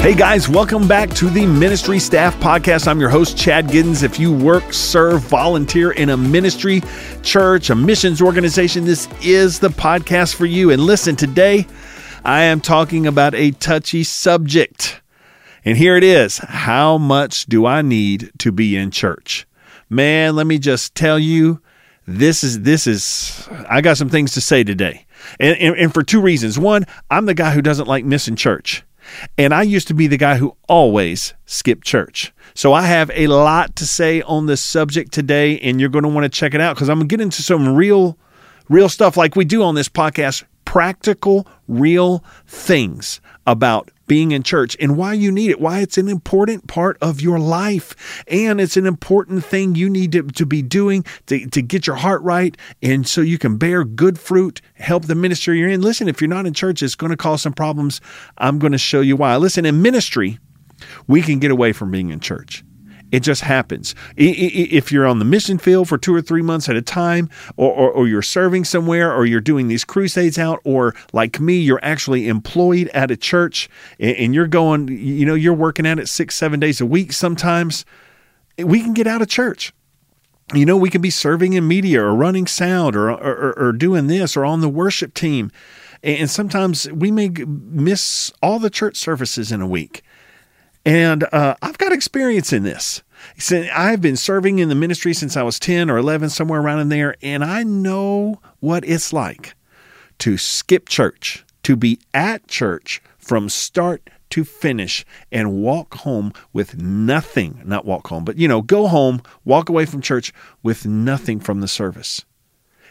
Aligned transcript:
Hey 0.00 0.14
guys, 0.14 0.48
welcome 0.48 0.86
back 0.88 1.10
to 1.14 1.28
the 1.28 1.44
Ministry 1.44 1.98
Staff 1.98 2.36
Podcast. 2.36 2.86
I'm 2.86 3.00
your 3.00 3.10
host, 3.10 3.36
Chad 3.36 3.66
Giddens. 3.66 4.02
If 4.04 4.18
you 4.18 4.32
work, 4.32 4.72
serve, 4.72 5.22
volunteer 5.22 5.90
in 5.90 6.08
a 6.08 6.16
ministry, 6.16 6.82
church, 7.22 7.68
a 7.68 7.74
missions 7.74 8.22
organization, 8.22 8.84
this 8.84 9.08
is 9.20 9.58
the 9.58 9.68
podcast 9.68 10.36
for 10.36 10.46
you. 10.46 10.70
And 10.70 10.80
listen, 10.80 11.16
today 11.16 11.66
I 12.24 12.44
am 12.44 12.60
talking 12.60 13.06
about 13.06 13.34
a 13.34 13.50
touchy 13.50 14.04
subject. 14.04 15.02
And 15.64 15.76
here 15.76 15.96
it 15.96 16.04
is 16.04 16.38
How 16.38 16.96
much 16.96 17.46
do 17.46 17.66
I 17.66 17.82
need 17.82 18.30
to 18.38 18.52
be 18.52 18.76
in 18.76 18.92
church? 18.92 19.46
Man, 19.90 20.36
let 20.36 20.46
me 20.46 20.58
just 20.58 20.94
tell 20.94 21.18
you, 21.18 21.60
this 22.06 22.44
is, 22.44 22.62
this 22.62 22.86
is, 22.86 23.46
I 23.68 23.80
got 23.80 23.98
some 23.98 24.08
things 24.08 24.32
to 24.34 24.40
say 24.40 24.64
today. 24.64 25.06
And, 25.40 25.58
and, 25.58 25.76
and 25.76 25.92
for 25.92 26.02
two 26.02 26.20
reasons. 26.20 26.58
One, 26.58 26.86
I'm 27.10 27.26
the 27.26 27.34
guy 27.34 27.50
who 27.50 27.60
doesn't 27.60 27.88
like 27.88 28.04
missing 28.04 28.36
church. 28.36 28.84
And 29.36 29.54
I 29.54 29.62
used 29.62 29.88
to 29.88 29.94
be 29.94 30.06
the 30.06 30.16
guy 30.16 30.36
who 30.36 30.56
always 30.68 31.34
skipped 31.46 31.84
church. 31.84 32.32
So 32.54 32.72
I 32.72 32.82
have 32.82 33.10
a 33.14 33.26
lot 33.28 33.76
to 33.76 33.86
say 33.86 34.22
on 34.22 34.46
this 34.46 34.60
subject 34.60 35.12
today, 35.12 35.58
and 35.60 35.80
you're 35.80 35.90
going 35.90 36.02
to 36.02 36.08
want 36.08 36.24
to 36.24 36.28
check 36.28 36.54
it 36.54 36.60
out 36.60 36.74
because 36.74 36.88
I'm 36.88 36.98
going 36.98 37.08
to 37.08 37.16
get 37.16 37.22
into 37.22 37.42
some 37.42 37.74
real, 37.74 38.18
real 38.68 38.88
stuff 38.88 39.16
like 39.16 39.36
we 39.36 39.44
do 39.44 39.62
on 39.62 39.74
this 39.74 39.88
podcast 39.88 40.44
practical, 40.64 41.46
real 41.66 42.24
things 42.46 43.20
about 43.46 43.90
being 44.08 44.32
in 44.32 44.42
church 44.42 44.76
and 44.80 44.96
why 44.96 45.12
you 45.12 45.30
need 45.30 45.50
it, 45.50 45.60
why 45.60 45.80
it's 45.80 45.98
an 45.98 46.08
important 46.08 46.66
part 46.66 46.98
of 47.00 47.20
your 47.20 47.38
life. 47.38 48.24
And 48.26 48.60
it's 48.60 48.76
an 48.76 48.86
important 48.86 49.44
thing 49.44 49.74
you 49.74 49.88
need 49.88 50.12
to, 50.12 50.22
to 50.22 50.46
be 50.46 50.62
doing 50.62 51.04
to, 51.26 51.46
to 51.46 51.62
get 51.62 51.86
your 51.86 51.96
heart 51.96 52.22
right 52.22 52.56
and 52.82 53.06
so 53.06 53.20
you 53.20 53.38
can 53.38 53.56
bear 53.56 53.84
good 53.84 54.18
fruit, 54.18 54.60
help 54.74 55.06
the 55.06 55.14
ministry 55.14 55.58
you're 55.58 55.68
in. 55.68 55.82
Listen, 55.82 56.08
if 56.08 56.20
you're 56.20 56.28
not 56.28 56.46
in 56.46 56.54
church, 56.54 56.82
it's 56.82 56.94
going 56.94 57.10
to 57.10 57.16
cause 57.16 57.42
some 57.42 57.52
problems. 57.52 58.00
I'm 58.38 58.58
going 58.58 58.72
to 58.72 58.78
show 58.78 59.00
you 59.00 59.16
why. 59.16 59.36
Listen, 59.36 59.64
in 59.64 59.82
ministry, 59.82 60.38
we 61.06 61.22
can 61.22 61.38
get 61.38 61.50
away 61.50 61.72
from 61.72 61.90
being 61.90 62.10
in 62.10 62.20
church. 62.20 62.64
It 63.10 63.20
just 63.20 63.42
happens. 63.42 63.94
If 64.16 64.92
you're 64.92 65.06
on 65.06 65.18
the 65.18 65.24
mission 65.24 65.58
field 65.58 65.88
for 65.88 65.96
two 65.96 66.14
or 66.14 66.20
three 66.20 66.42
months 66.42 66.68
at 66.68 66.76
a 66.76 66.82
time, 66.82 67.30
or, 67.56 67.72
or, 67.72 67.90
or, 67.90 68.08
you're 68.08 68.20
serving 68.22 68.64
somewhere, 68.64 69.12
or 69.12 69.24
you're 69.24 69.40
doing 69.40 69.68
these 69.68 69.84
crusades 69.84 70.38
out, 70.38 70.60
or 70.64 70.94
like 71.12 71.40
me, 71.40 71.54
you're 71.54 71.80
actually 71.82 72.28
employed 72.28 72.88
at 72.88 73.10
a 73.10 73.16
church 73.16 73.70
and 73.98 74.34
you're 74.34 74.46
going, 74.46 74.88
you 74.88 75.24
know, 75.24 75.34
you're 75.34 75.54
working 75.54 75.86
at 75.86 75.98
it 75.98 76.08
six, 76.08 76.34
seven 76.34 76.60
days 76.60 76.80
a 76.80 76.86
week 76.86 77.12
sometimes, 77.12 77.86
we 78.58 78.80
can 78.82 78.92
get 78.92 79.06
out 79.06 79.22
of 79.22 79.28
church. 79.28 79.72
You 80.54 80.64
know, 80.64 80.76
we 80.76 80.90
can 80.90 81.02
be 81.02 81.10
serving 81.10 81.52
in 81.52 81.68
media 81.68 82.02
or 82.02 82.14
running 82.14 82.46
sound 82.46 82.96
or, 82.96 83.10
or, 83.10 83.58
or 83.58 83.72
doing 83.72 84.06
this 84.06 84.36
or 84.36 84.44
on 84.44 84.60
the 84.60 84.68
worship 84.68 85.14
team. 85.14 85.50
And 86.02 86.30
sometimes 86.30 86.90
we 86.90 87.10
may 87.10 87.28
miss 87.28 88.32
all 88.42 88.58
the 88.58 88.70
church 88.70 88.96
services 88.96 89.52
in 89.52 89.60
a 89.60 89.66
week. 89.66 90.02
And 90.88 91.24
uh, 91.32 91.54
I've 91.60 91.76
got 91.76 91.92
experience 91.92 92.50
in 92.50 92.62
this. 92.62 93.02
I've 93.52 94.00
been 94.00 94.16
serving 94.16 94.58
in 94.58 94.70
the 94.70 94.74
ministry 94.74 95.12
since 95.12 95.36
I 95.36 95.42
was 95.42 95.58
10 95.58 95.90
or 95.90 95.98
11, 95.98 96.30
somewhere 96.30 96.62
around 96.62 96.80
in 96.80 96.88
there, 96.88 97.14
and 97.20 97.44
I 97.44 97.62
know 97.62 98.40
what 98.60 98.88
it's 98.88 99.12
like 99.12 99.54
to 100.20 100.38
skip 100.38 100.88
church, 100.88 101.44
to 101.64 101.76
be 101.76 102.00
at 102.14 102.48
church 102.48 103.02
from 103.18 103.50
start 103.50 104.08
to 104.30 104.44
finish 104.44 105.04
and 105.30 105.60
walk 105.60 105.92
home 105.96 106.32
with 106.54 106.80
nothing. 106.80 107.60
Not 107.66 107.84
walk 107.84 108.06
home, 108.06 108.24
but 108.24 108.38
you 108.38 108.48
know, 108.48 108.62
go 108.62 108.86
home, 108.86 109.20
walk 109.44 109.68
away 109.68 109.84
from 109.84 110.00
church 110.00 110.32
with 110.62 110.86
nothing 110.86 111.38
from 111.38 111.60
the 111.60 111.68
service. 111.68 112.24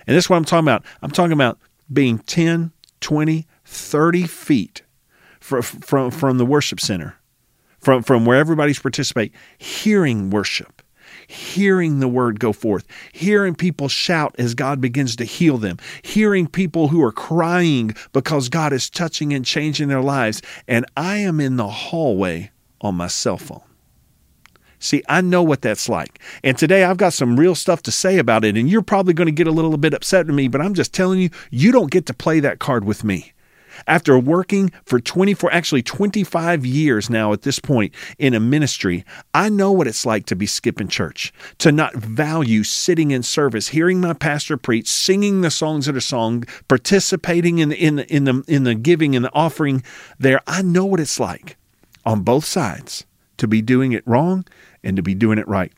And 0.06 0.16
this 0.16 0.25
is 0.25 0.30
what 0.30 0.38
I'm 0.38 0.45
talking 0.45 0.66
about. 0.66 0.86
I'm 1.02 1.09
talking 1.09 1.31
about 1.31 1.58
being 1.92 2.20
10, 2.20 2.73
20, 3.02 3.48
30 3.66 4.28
feet 4.28 4.84
from, 5.40 5.64
from, 5.64 6.12
from 6.12 6.38
the 6.38 6.45
worship 6.45 6.80
center 6.80 7.16
from, 7.88 8.03
from 8.03 8.25
where 8.25 8.38
everybody's 8.38 8.80
participate, 8.80 9.31
hearing 9.59 10.29
worship, 10.29 10.81
hearing 11.25 12.01
the 12.01 12.07
word 12.09 12.38
go 12.38 12.51
forth, 12.51 12.85
hearing 13.13 13.56
people 13.56 13.88
shout 13.88 14.35
as 14.38 14.56
God 14.56 14.81
begins 14.81 15.16
to 15.16 15.23
heal 15.23 15.57
them, 15.57 15.78
hearing 16.01 16.47
people 16.47 16.89
who 16.89 17.01
are 17.01 17.13
crying 17.13 17.95
because 18.12 18.50
God 18.50 18.73
is 18.73 18.89
touching 18.89 19.31
and 19.31 19.45
changing 19.45 19.88
their 19.88 20.01
lives. 20.01 20.41
And 20.67 20.85
I 20.97 21.19
am 21.19 21.39
in 21.39 21.56
the 21.56 21.69
hallway 21.69 22.51
on 22.81 22.95
my 22.95 23.07
cell 23.07 23.38
phone. 23.38 23.63
See, 24.79 25.01
I 25.07 25.22
know 25.22 25.41
what 25.41 25.62
that's 25.62 25.88
like. 25.88 26.19
And 26.44 26.57
today 26.57 26.83
I've 26.83 26.97
got 26.97 27.13
some 27.13 27.39
real 27.39 27.56
stuff 27.56 27.83
to 27.83 27.91
say 27.91 28.17
about 28.17 28.44
it. 28.44 28.57
And 28.57 28.69
you're 28.69 28.81
probably 28.81 29.13
going 29.13 29.28
to 29.28 29.31
get 29.31 29.47
a 29.47 29.51
little 29.51 29.78
bit 29.78 29.94
upset 29.94 30.28
with 30.28 30.35
me, 30.35 30.50
but 30.50 30.59
I'm 30.59 30.73
just 30.73 30.94
telling 30.94 31.22
you, 31.22 31.29
you 31.51 31.72
don't 31.72 31.89
get 31.89 32.06
to 32.07 32.13
play 32.13 32.41
that 32.41 32.59
card 32.59 32.83
with 32.83 33.06
me. 33.06 33.31
After 33.85 34.17
working 34.17 34.71
for 34.85 34.99
24, 34.99 35.51
actually 35.53 35.83
25 35.83 36.65
years 36.65 37.09
now 37.09 37.33
at 37.33 37.43
this 37.43 37.59
point 37.59 37.93
in 38.17 38.33
a 38.33 38.39
ministry, 38.39 39.05
I 39.33 39.49
know 39.49 39.71
what 39.71 39.88
it's 39.88 40.05
like 40.05 40.25
to 40.27 40.35
be 40.35 40.45
skipping 40.45 40.88
church, 40.88 41.33
to 41.59 41.71
not 41.71 41.93
value 41.93 42.63
sitting 42.63 43.11
in 43.11 43.23
service, 43.23 43.69
hearing 43.69 44.01
my 44.01 44.13
pastor 44.13 44.57
preach, 44.57 44.88
singing 44.88 45.41
the 45.41 45.51
songs 45.51 45.85
that 45.85 45.95
are 45.95 46.01
sung, 46.01 46.45
participating 46.67 47.59
in 47.59 47.69
the, 47.69 47.77
in 47.77 47.99
in 47.99 48.23
the, 48.23 48.43
in 48.47 48.63
the 48.63 48.75
giving 48.75 49.15
and 49.15 49.25
the 49.25 49.33
offering 49.33 49.83
there. 50.17 50.41
I 50.47 50.61
know 50.61 50.85
what 50.85 50.99
it's 50.99 51.19
like 51.19 51.57
on 52.05 52.21
both 52.21 52.45
sides 52.45 53.05
to 53.38 53.47
be 53.47 53.61
doing 53.61 53.91
it 53.91 54.03
wrong 54.07 54.45
and 54.83 54.95
to 54.95 55.03
be 55.03 55.13
doing 55.13 55.38
it 55.38 55.47
right. 55.47 55.71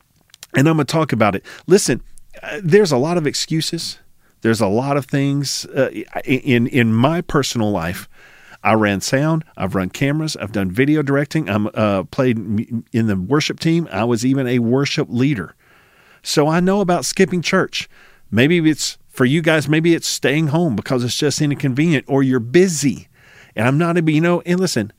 And 0.56 0.68
I'm 0.68 0.78
going 0.78 0.86
to 0.86 0.92
talk 0.92 1.12
about 1.12 1.36
it. 1.36 1.44
Listen, 1.68 2.02
uh, 2.42 2.60
there's 2.64 2.92
a 2.92 2.98
lot 2.98 3.18
of 3.18 3.28
excuses 3.28 4.00
there's 4.42 4.62
a 4.62 4.68
lot 4.68 4.98
of 4.98 5.06
things 5.06 5.66
uh, 5.66 5.90
in 6.24 6.68
in 6.68 6.94
my 6.94 7.22
personal 7.22 7.72
life. 7.72 8.08
I 8.64 8.74
ran 8.74 9.00
sound. 9.02 9.46
I've 9.56 9.76
run 9.76 9.90
cameras. 9.90 10.36
I've 10.36 10.52
done 10.52 10.70
video 10.70 11.02
directing. 11.02 11.50
I'm 11.50 11.70
uh, 11.74 12.04
played 12.04 12.38
in 12.92 13.08
the 13.08 13.16
worship 13.16 13.60
team. 13.60 13.88
I 13.92 14.04
was 14.04 14.26
even 14.26 14.48
a 14.48 14.60
worship 14.60 15.08
leader. 15.10 15.56
So 16.24 16.48
I 16.48 16.60
know 16.60 16.82
about 16.82 17.06
skipping 17.06 17.42
church. 17.42 17.90
Maybe 18.30 18.58
it's 18.70 18.98
for 19.08 19.24
you 19.24 19.42
guys. 19.42 19.70
Maybe 19.70 19.94
it's 19.94 20.08
staying 20.08 20.48
home 20.48 20.76
because 20.76 21.04
it's 21.04 21.16
just 21.16 21.42
inconvenient, 21.42 22.06
or 22.08 22.22
you're 22.22 22.42
busy. 22.42 23.08
And 23.56 23.68
I'm 23.68 23.78
not 23.78 23.96
you 24.10 24.22
know. 24.22 24.42
And 24.46 24.60
listen, 24.60 24.92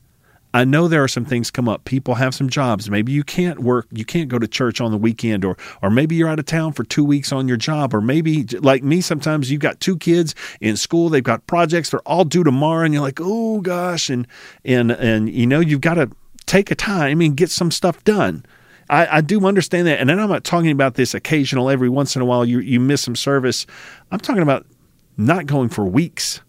I 0.53 0.65
know 0.65 0.87
there 0.87 1.03
are 1.03 1.07
some 1.07 1.23
things 1.23 1.49
come 1.49 1.69
up. 1.69 1.85
People 1.85 2.15
have 2.15 2.35
some 2.35 2.49
jobs. 2.49 2.89
Maybe 2.89 3.11
you 3.11 3.23
can't 3.23 3.59
work, 3.59 3.87
you 3.91 4.03
can't 4.03 4.27
go 4.27 4.37
to 4.37 4.47
church 4.47 4.81
on 4.81 4.91
the 4.91 4.97
weekend, 4.97 5.45
or 5.45 5.57
or 5.81 5.89
maybe 5.89 6.15
you're 6.15 6.27
out 6.27 6.39
of 6.39 6.45
town 6.45 6.73
for 6.73 6.83
two 6.83 7.05
weeks 7.05 7.31
on 7.31 7.47
your 7.47 7.57
job, 7.57 7.93
or 7.93 8.01
maybe 8.01 8.43
like 8.59 8.83
me, 8.83 8.99
sometimes 9.01 9.49
you've 9.49 9.61
got 9.61 9.79
two 9.79 9.97
kids 9.97 10.35
in 10.59 10.75
school, 10.75 11.09
they've 11.09 11.23
got 11.23 11.47
projects, 11.47 11.89
they're 11.89 12.01
all 12.01 12.25
due 12.25 12.43
tomorrow, 12.43 12.83
and 12.83 12.93
you're 12.93 13.03
like, 13.03 13.19
oh 13.21 13.61
gosh, 13.61 14.09
and 14.09 14.27
and 14.65 14.91
and 14.91 15.29
you 15.29 15.47
know 15.47 15.61
you've 15.61 15.81
got 15.81 15.93
to 15.93 16.09
take 16.45 16.69
a 16.69 16.75
time 16.75 17.21
and 17.21 17.37
get 17.37 17.49
some 17.49 17.71
stuff 17.71 18.03
done. 18.03 18.45
I, 18.89 19.17
I 19.17 19.21
do 19.21 19.45
understand 19.45 19.87
that, 19.87 20.01
and 20.01 20.09
then 20.09 20.19
I'm 20.19 20.29
not 20.29 20.43
talking 20.43 20.71
about 20.71 20.95
this 20.95 21.13
occasional 21.13 21.69
every 21.69 21.87
once 21.87 22.17
in 22.17 22.21
a 22.21 22.25
while 22.25 22.43
you 22.43 22.59
you 22.59 22.79
miss 22.81 23.01
some 23.01 23.15
service. 23.15 23.65
I'm 24.11 24.19
talking 24.19 24.43
about 24.43 24.65
not 25.15 25.45
going 25.45 25.69
for 25.69 25.85
weeks 25.85 26.41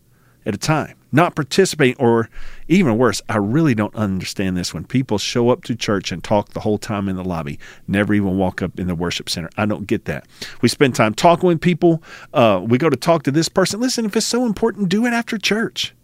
at 0.45 0.55
a 0.55 0.59
time 0.59 0.97
not 1.13 1.37
participating, 1.37 2.03
or 2.03 2.31
even 2.69 2.97
worse, 2.97 3.21
I 3.29 3.37
really 3.37 3.75
don't 3.75 3.95
understand 3.95 4.57
this 4.57 4.73
when 4.73 4.85
people 4.85 5.19
show 5.19 5.51
up 5.51 5.63
to 5.65 5.77
church 5.77 6.11
and 6.11 6.25
talk 6.25 6.51
the 6.51 6.61
whole 6.61 6.79
time 6.79 7.09
in 7.09 7.17
the 7.17 7.25
lobby, 7.25 7.59
never 7.87 8.15
even 8.15 8.39
walk 8.39 8.63
up 8.63 8.81
in 8.81 8.87
the 8.87 8.95
worship 8.95 9.29
center. 9.29 9.51
I 9.57 9.67
don't 9.67 9.87
get 9.87 10.07
that. 10.07 10.27
We 10.63 10.69
spend 10.69 10.95
time 10.95 11.15
talking 11.15 11.47
with 11.47 11.61
people. 11.61 12.03
Uh, 12.33 12.63
we 12.65 12.79
go 12.79 12.89
to 12.89 12.97
talk 12.97 13.23
to 13.25 13.31
this 13.31 13.49
person. 13.49 13.81
Listen, 13.81 14.07
if 14.07 14.17
it's 14.17 14.27
so 14.27 14.47
important, 14.47 14.89
do 14.89 15.05
it 15.05 15.13
after 15.13 15.37
church. 15.37 15.95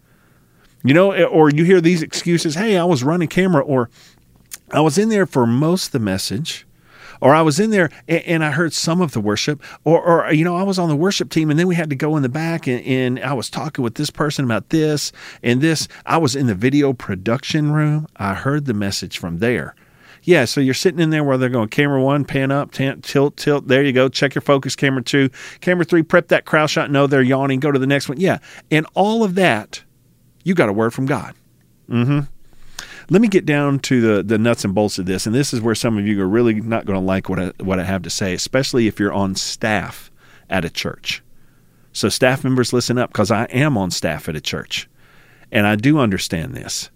You 0.83 0.93
know, 0.93 1.13
or 1.25 1.49
you 1.49 1.65
hear 1.65 1.81
these 1.81 2.01
excuses 2.01 2.55
hey, 2.55 2.77
I 2.77 2.85
was 2.85 3.03
running 3.03 3.27
camera, 3.27 3.61
or 3.61 3.89
I 4.71 4.79
was 4.79 4.97
in 4.97 5.09
there 5.09 5.25
for 5.25 5.45
most 5.45 5.87
of 5.87 5.91
the 5.91 5.99
message 5.99 6.65
or 7.21 7.35
I 7.35 7.41
was 7.41 7.59
in 7.59 7.69
there 7.69 7.89
and, 8.07 8.23
and, 8.23 8.43
I 8.43 8.51
heard 8.51 8.73
some 8.73 9.01
of 9.01 9.11
the 9.11 9.21
worship, 9.21 9.61
or, 9.83 10.01
or, 10.01 10.33
you 10.33 10.43
know, 10.43 10.55
I 10.55 10.63
was 10.63 10.79
on 10.79 10.89
the 10.89 10.95
worship 10.95 11.29
team 11.29 11.49
and 11.49 11.59
then 11.59 11.67
we 11.67 11.75
had 11.75 11.89
to 11.89 11.95
go 11.95 12.15
in 12.15 12.23
the 12.23 12.29
back 12.29 12.67
and, 12.67 12.83
and 12.85 13.19
I 13.19 13.33
was 13.33 13.49
talking 13.49 13.83
with 13.83 13.95
this 13.95 14.09
person 14.09 14.45
about 14.45 14.69
this 14.69 15.11
and 15.43 15.61
this. 15.61 15.87
I 16.05 16.17
was 16.17 16.35
in 16.35 16.47
the 16.47 16.55
video 16.55 16.93
production 16.93 17.71
room. 17.71 18.07
I 18.17 18.33
heard 18.33 18.65
the 18.65 18.73
message 18.73 19.17
from 19.17 19.39
there. 19.39 19.75
Yeah, 20.23 20.45
so 20.45 20.61
you're 20.61 20.73
sitting 20.73 20.99
in 20.99 21.11
there 21.11 21.23
where 21.23 21.37
they're 21.37 21.49
going 21.49 21.69
camera 21.69 22.01
one, 22.01 22.25
pan 22.25 22.51
up, 22.51 22.71
tilt, 22.71 23.37
tilt. 23.37 23.67
There 23.67 23.83
you 23.83 23.93
go. 23.93 24.09
Check 24.09 24.35
your 24.35 24.41
focus. 24.41 24.75
Camera 24.75 25.01
two, 25.01 25.29
camera 25.61 25.85
three. 25.85 26.03
Prep 26.03 26.27
that 26.27 26.45
crowd 26.45 26.69
shot. 26.69 26.91
No, 26.91 27.07
they're 27.07 27.21
yawning. 27.21 27.59
Go 27.59 27.71
to 27.71 27.79
the 27.79 27.87
next 27.87 28.09
one. 28.09 28.19
Yeah, 28.19 28.39
and 28.69 28.85
all 28.93 29.23
of 29.23 29.35
that, 29.35 29.81
you 30.43 30.53
got 30.55 30.69
a 30.69 30.73
word 30.73 30.93
from 30.93 31.05
God. 31.05 31.35
Mm-hmm. 31.89 32.19
Let 33.11 33.21
me 33.21 33.27
get 33.27 33.45
down 33.45 33.79
to 33.79 34.01
the, 34.01 34.23
the 34.23 34.37
nuts 34.37 34.63
and 34.63 34.75
bolts 34.75 34.99
of 34.99 35.07
this, 35.07 35.25
and 35.25 35.33
this 35.33 35.51
is 35.51 35.61
where 35.61 35.73
some 35.73 35.97
of 35.97 36.05
you 36.05 36.21
are 36.21 36.27
really 36.27 36.53
not 36.61 36.85
going 36.85 36.99
to 36.99 37.05
like 37.05 37.27
what 37.27 37.39
I, 37.39 37.51
what 37.59 37.79
I 37.79 37.83
have 37.83 38.03
to 38.03 38.09
say, 38.09 38.33
especially 38.35 38.85
if 38.85 38.99
you're 38.99 39.13
on 39.13 39.33
staff 39.35 40.11
at 40.47 40.63
a 40.63 40.69
church. 40.69 41.23
So, 41.91 42.07
staff 42.07 42.43
members, 42.43 42.71
listen 42.71 42.99
up 42.99 43.11
because 43.11 43.31
I 43.31 43.45
am 43.45 43.77
on 43.77 43.89
staff 43.89 44.29
at 44.29 44.35
a 44.35 44.41
church, 44.41 44.87
and 45.51 45.65
I 45.65 45.75
do 45.75 45.97
understand 45.97 46.53
this. 46.53 46.91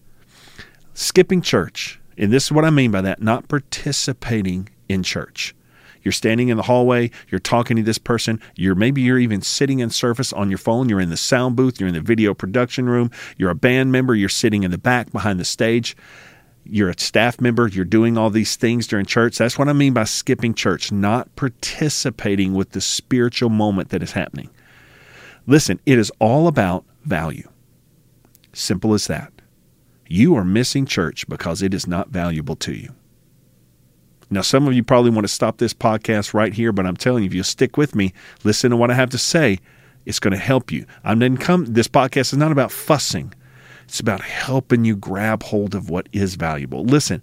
Skipping 0.94 1.42
church, 1.42 2.00
and 2.16 2.32
this 2.32 2.46
is 2.46 2.52
what 2.52 2.66
I 2.66 2.70
mean 2.70 2.92
by 2.92 3.02
that, 3.02 3.20
not 3.20 3.48
participating 3.48 4.70
in 4.88 5.02
church. 5.02 5.56
You're 6.04 6.12
standing 6.12 6.50
in 6.50 6.58
the 6.58 6.64
hallway, 6.64 7.12
you're 7.30 7.40
talking 7.40 7.78
to 7.78 7.84
this 7.84 7.98
person, 7.98 8.40
you're 8.56 8.76
maybe 8.76 9.02
you're 9.02 9.20
even 9.20 9.42
sitting 9.42 9.80
in 9.80 9.90
service 9.90 10.34
on 10.34 10.50
your 10.50 10.58
phone, 10.58 10.90
you're 10.90 11.00
in 11.00 11.10
the 11.10 11.18
sound 11.18 11.56
booth, 11.56 11.80
you're 11.80 11.88
in 11.90 11.96
the 11.96 12.02
video 12.02 12.34
production 12.34 12.88
room, 12.90 13.10
you're 13.38 13.50
a 13.50 13.56
band 13.56 13.92
member, 13.92 14.14
you're 14.14 14.30
sitting 14.30 14.64
in 14.64 14.72
the 14.72 14.78
back 14.78 15.12
behind 15.12 15.40
the 15.40 15.46
stage. 15.46 15.96
you're 16.66 16.90
a 16.90 17.00
staff 17.00 17.42
member, 17.42 17.68
you're 17.68 17.86
doing 17.86 18.18
all 18.18 18.30
these 18.30 18.56
things 18.56 18.88
during 18.88 19.06
church. 19.06 19.38
That's 19.38 19.58
what 19.58 19.68
I 19.68 19.74
mean 19.74 19.94
by 19.94 20.06
skipping 20.06 20.54
church, 20.54 20.92
not 20.92 21.36
participating 21.36 22.54
with 22.54 22.72
the 22.72 22.82
spiritual 22.82 23.50
moment 23.50 23.90
that 23.90 24.04
is 24.04 24.14
happening. 24.14 24.50
Listen, 25.46 25.80
it 25.86 25.98
is 25.98 26.12
all 26.20 26.48
about 26.48 26.86
value. 27.04 27.50
Simple 28.54 28.94
as 28.94 29.08
that. 29.08 29.34
You 30.08 30.36
are 30.36 30.46
missing 30.46 30.86
church 30.86 31.28
because 31.28 31.62
it 31.62 31.74
is 31.74 31.88
not 31.88 32.10
valuable 32.10 32.56
to 32.58 32.74
you. 32.74 32.94
Now, 34.34 34.42
some 34.42 34.68
of 34.68 34.74
you 34.74 34.84
probably 34.84 35.12
want 35.12 35.26
to 35.26 35.34
stop 35.34 35.58
this 35.58 35.74
podcast 35.74 36.34
right 36.34 36.54
here, 36.54 36.72
but 36.72 36.86
I'm 36.86 36.98
telling 36.98 37.24
you, 37.24 37.28
if 37.28 37.34
you'll 37.34 37.44
stick 37.44 37.78
with 37.78 37.96
me, 37.96 38.14
listen 38.44 38.72
to 38.72 38.78
what 38.78 38.92
I 38.92 38.96
have 38.96 39.12
to 39.12 39.18
say, 39.18 39.60
it's 40.06 40.20
going 40.20 40.34
to 40.34 40.38
help 40.38 40.72
you. 40.72 40.86
I'm 41.04 41.20
didn't 41.20 41.40
come. 41.40 41.66
This 41.66 41.88
podcast 41.88 42.34
is 42.34 42.38
not 42.38 42.52
about 42.52 42.72
fussing. 42.72 43.34
It's 43.84 44.00
about 44.00 44.22
helping 44.22 44.86
you 44.86 44.96
grab 44.96 45.44
hold 45.44 45.76
of 45.76 45.90
what 45.90 46.10
is 46.12 46.36
valuable. 46.36 46.84
Listen, 46.84 47.22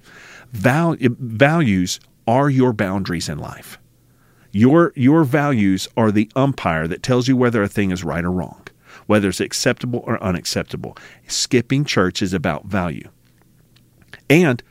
val- 0.52 0.96
values 1.00 1.98
are 2.26 2.48
your 2.48 2.72
boundaries 2.72 3.28
in 3.28 3.38
life. 3.38 3.78
Your 4.52 4.92
your 4.96 5.24
values 5.24 5.88
are 5.96 6.10
the 6.10 6.30
umpire 6.36 6.88
that 6.88 7.02
tells 7.02 7.28
you 7.28 7.36
whether 7.36 7.62
a 7.62 7.68
thing 7.68 7.90
is 7.90 8.04
right 8.04 8.24
or 8.24 8.30
wrong, 8.30 8.66
whether 9.06 9.28
it's 9.28 9.40
acceptable 9.40 10.02
or 10.06 10.22
unacceptable. 10.22 10.96
Skipping 11.28 11.84
church 11.84 12.22
is 12.22 12.32
about 12.32 12.66
value. 12.66 13.08
And 14.28 14.62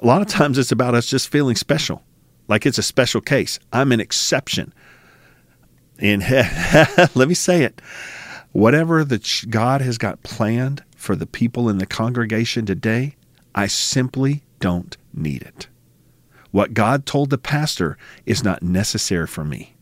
a 0.00 0.06
lot 0.06 0.22
of 0.22 0.28
times 0.28 0.58
it's 0.58 0.72
about 0.72 0.94
us 0.94 1.06
just 1.06 1.28
feeling 1.28 1.56
special, 1.56 2.02
like 2.46 2.66
it's 2.66 2.78
a 2.78 2.82
special 2.82 3.20
case. 3.20 3.58
I'm 3.72 3.92
an 3.92 4.00
exception. 4.00 4.72
And 5.98 6.22
let 7.14 7.28
me 7.28 7.34
say 7.34 7.62
it 7.62 7.80
whatever 8.52 9.04
that 9.04 9.44
God 9.50 9.80
has 9.82 9.98
got 9.98 10.22
planned 10.22 10.82
for 10.96 11.14
the 11.14 11.26
people 11.26 11.68
in 11.68 11.78
the 11.78 11.86
congregation 11.86 12.66
today, 12.66 13.14
I 13.54 13.66
simply 13.66 14.42
don't 14.58 14.96
need 15.12 15.42
it. 15.42 15.68
What 16.50 16.74
God 16.74 17.04
told 17.04 17.30
the 17.30 17.38
pastor 17.38 17.98
is 18.24 18.42
not 18.42 18.62
necessary 18.62 19.26
for 19.26 19.44
me. 19.44 19.74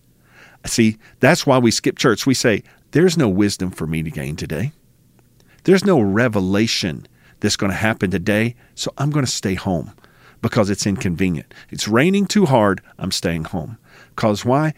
See, 0.64 0.98
that's 1.20 1.46
why 1.46 1.58
we 1.58 1.70
skip 1.70 1.96
church. 1.96 2.26
We 2.26 2.34
say, 2.34 2.64
There's 2.90 3.16
no 3.16 3.28
wisdom 3.28 3.70
for 3.70 3.86
me 3.86 4.02
to 4.02 4.10
gain 4.10 4.34
today. 4.36 4.72
There's 5.62 5.84
no 5.84 6.00
revelation 6.00 7.06
that's 7.40 7.56
going 7.56 7.70
to 7.70 7.76
happen 7.76 8.10
today, 8.10 8.56
so 8.74 8.92
I'm 8.98 9.10
going 9.10 9.24
to 9.24 9.30
stay 9.30 9.54
home 9.54 9.92
because 10.46 10.70
it's 10.70 10.86
inconvenient. 10.86 11.52
It's 11.70 11.88
raining 11.88 12.24
too 12.24 12.46
hard, 12.46 12.80
I'm 13.00 13.10
staying 13.10 13.46
home. 13.46 13.78
Because 14.10 14.44
why? 14.44 14.74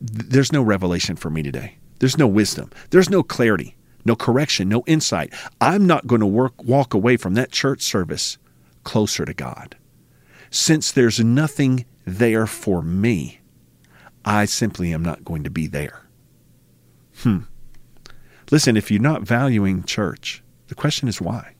There's 0.00 0.52
no 0.52 0.62
revelation 0.62 1.14
for 1.14 1.30
me 1.30 1.44
today. 1.44 1.76
There's 2.00 2.18
no 2.18 2.26
wisdom. 2.26 2.72
There's 2.90 3.08
no 3.08 3.22
clarity, 3.22 3.76
no 4.04 4.16
correction, 4.16 4.68
no 4.68 4.82
insight. 4.88 5.32
I'm 5.60 5.86
not 5.86 6.08
going 6.08 6.22
to 6.22 6.26
work, 6.26 6.64
walk 6.64 6.92
away 6.92 7.16
from 7.16 7.34
that 7.34 7.52
church 7.52 7.82
service 7.82 8.36
closer 8.82 9.24
to 9.24 9.32
God. 9.32 9.76
Since 10.50 10.90
there's 10.90 11.20
nothing 11.20 11.84
there 12.04 12.48
for 12.48 12.82
me, 12.82 13.38
I 14.24 14.44
simply 14.44 14.92
am 14.92 15.04
not 15.04 15.24
going 15.24 15.44
to 15.44 15.50
be 15.50 15.68
there. 15.68 16.02
Hmm. 17.18 17.42
Listen, 18.50 18.76
if 18.76 18.90
you're 18.90 19.00
not 19.00 19.22
valuing 19.22 19.84
church, 19.84 20.42
the 20.66 20.74
question 20.74 21.06
is 21.06 21.20
why? 21.20 21.54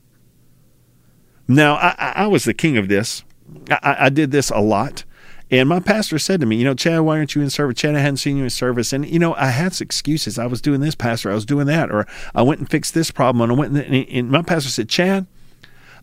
Now, 1.47 1.75
I, 1.75 2.11
I 2.13 2.27
was 2.27 2.43
the 2.43 2.53
king 2.53 2.77
of 2.77 2.89
this. 2.89 3.23
I, 3.69 3.97
I 4.01 4.09
did 4.09 4.31
this 4.31 4.49
a 4.49 4.59
lot. 4.59 5.03
And 5.51 5.69
my 5.69 5.79
pastor 5.79 6.17
said 6.17 6.39
to 6.39 6.47
me, 6.47 6.55
you 6.55 6.63
know, 6.63 6.73
Chad, 6.73 7.01
why 7.01 7.17
aren't 7.17 7.35
you 7.35 7.41
in 7.41 7.49
service? 7.49 7.77
Chad, 7.77 7.95
I 7.95 7.99
hadn't 7.99 8.17
seen 8.17 8.37
you 8.37 8.43
in 8.43 8.49
service. 8.49 8.91
And, 8.91 9.07
you 9.07 9.19
know, 9.19 9.35
I 9.35 9.47
had 9.47 9.79
excuses. 9.79 10.39
I 10.39 10.47
was 10.47 10.61
doing 10.61 10.81
this, 10.81 10.95
pastor. 10.95 11.29
I 11.29 11.35
was 11.35 11.45
doing 11.45 11.67
that. 11.67 11.91
Or 11.91 12.07
I 12.33 12.41
went 12.41 12.59
and 12.59 12.69
fixed 12.69 12.93
this 12.93 13.11
problem. 13.11 13.41
And 13.41 13.51
I 13.51 13.55
went 13.55 13.77
and, 13.77 14.07
and 14.09 14.31
my 14.31 14.41
pastor 14.41 14.69
said, 14.69 14.89
Chad, 14.89 15.27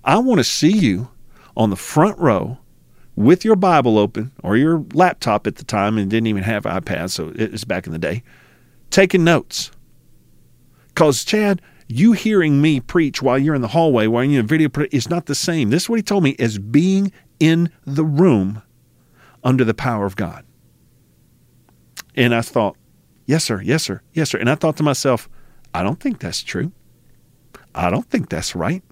I 0.05 0.19
want 0.19 0.39
to 0.39 0.45
see 0.45 0.71
you 0.71 1.09
on 1.57 1.71
the 1.71 1.77
front 1.77 2.17
row 2.19 2.59
with 3.17 3.45
your 3.45 3.57
Bible 3.57 3.99
open 3.99 4.31
or 4.43 4.57
your 4.57 4.85
laptop 4.95 5.47
at 5.47 5.57
the 5.57 5.65
time 5.65 5.99
and 5.99 6.09
didn't 6.09 6.29
even 6.29 6.45
have 6.45 6.63
iPads. 6.63 7.11
So 7.11 7.33
it 7.35 7.51
was 7.51 7.65
back 7.65 7.87
in 7.87 7.93
the 7.93 7.99
day, 7.99 8.23
taking 8.91 9.25
notes. 9.25 9.73
Because, 10.89 11.25
Chad, 11.25 11.61
you 11.89 12.13
hearing 12.13 12.63
me 12.63 12.79
preach 12.79 13.21
while 13.21 13.39
you're 13.39 13.55
in 13.57 13.63
the 13.63 13.69
hallway, 13.69 14.07
while 14.07 14.23
you're 14.23 14.41
in 14.41 14.45
a 14.45 14.49
video, 14.49 14.71
is 14.93 15.11
not 15.11 15.27
the 15.27 15.35
same. 15.35 15.71
This 15.71 15.85
is 15.85 15.89
what 15.89 15.99
he 15.99 16.03
told 16.05 16.23
me 16.23 16.37
as 16.39 16.59
being 16.59 17.11
in 17.41 17.73
the 17.85 18.05
room 18.05 18.63
under 19.43 19.65
the 19.65 19.75
power 19.75 20.07
of 20.07 20.15
God. 20.15 20.45
And 22.15 22.35
I 22.35 22.43
thought, 22.43 22.77
yes, 23.27 23.45
sir, 23.45 23.61
yes, 23.63 23.83
sir, 23.83 24.03
yes, 24.13 24.31
sir. 24.31 24.39
And 24.39 24.51
I 24.51 24.55
thought 24.55 24.77
to 24.77 24.83
myself, 24.83 25.29
I 25.73 25.83
don't 25.83 25.99
think 25.99 26.21
that's 26.21 26.43
true. 26.43 26.73
I 27.75 27.91
don't 27.91 28.09
think 28.09 28.29
that's 28.29 28.55
right. 28.55 28.83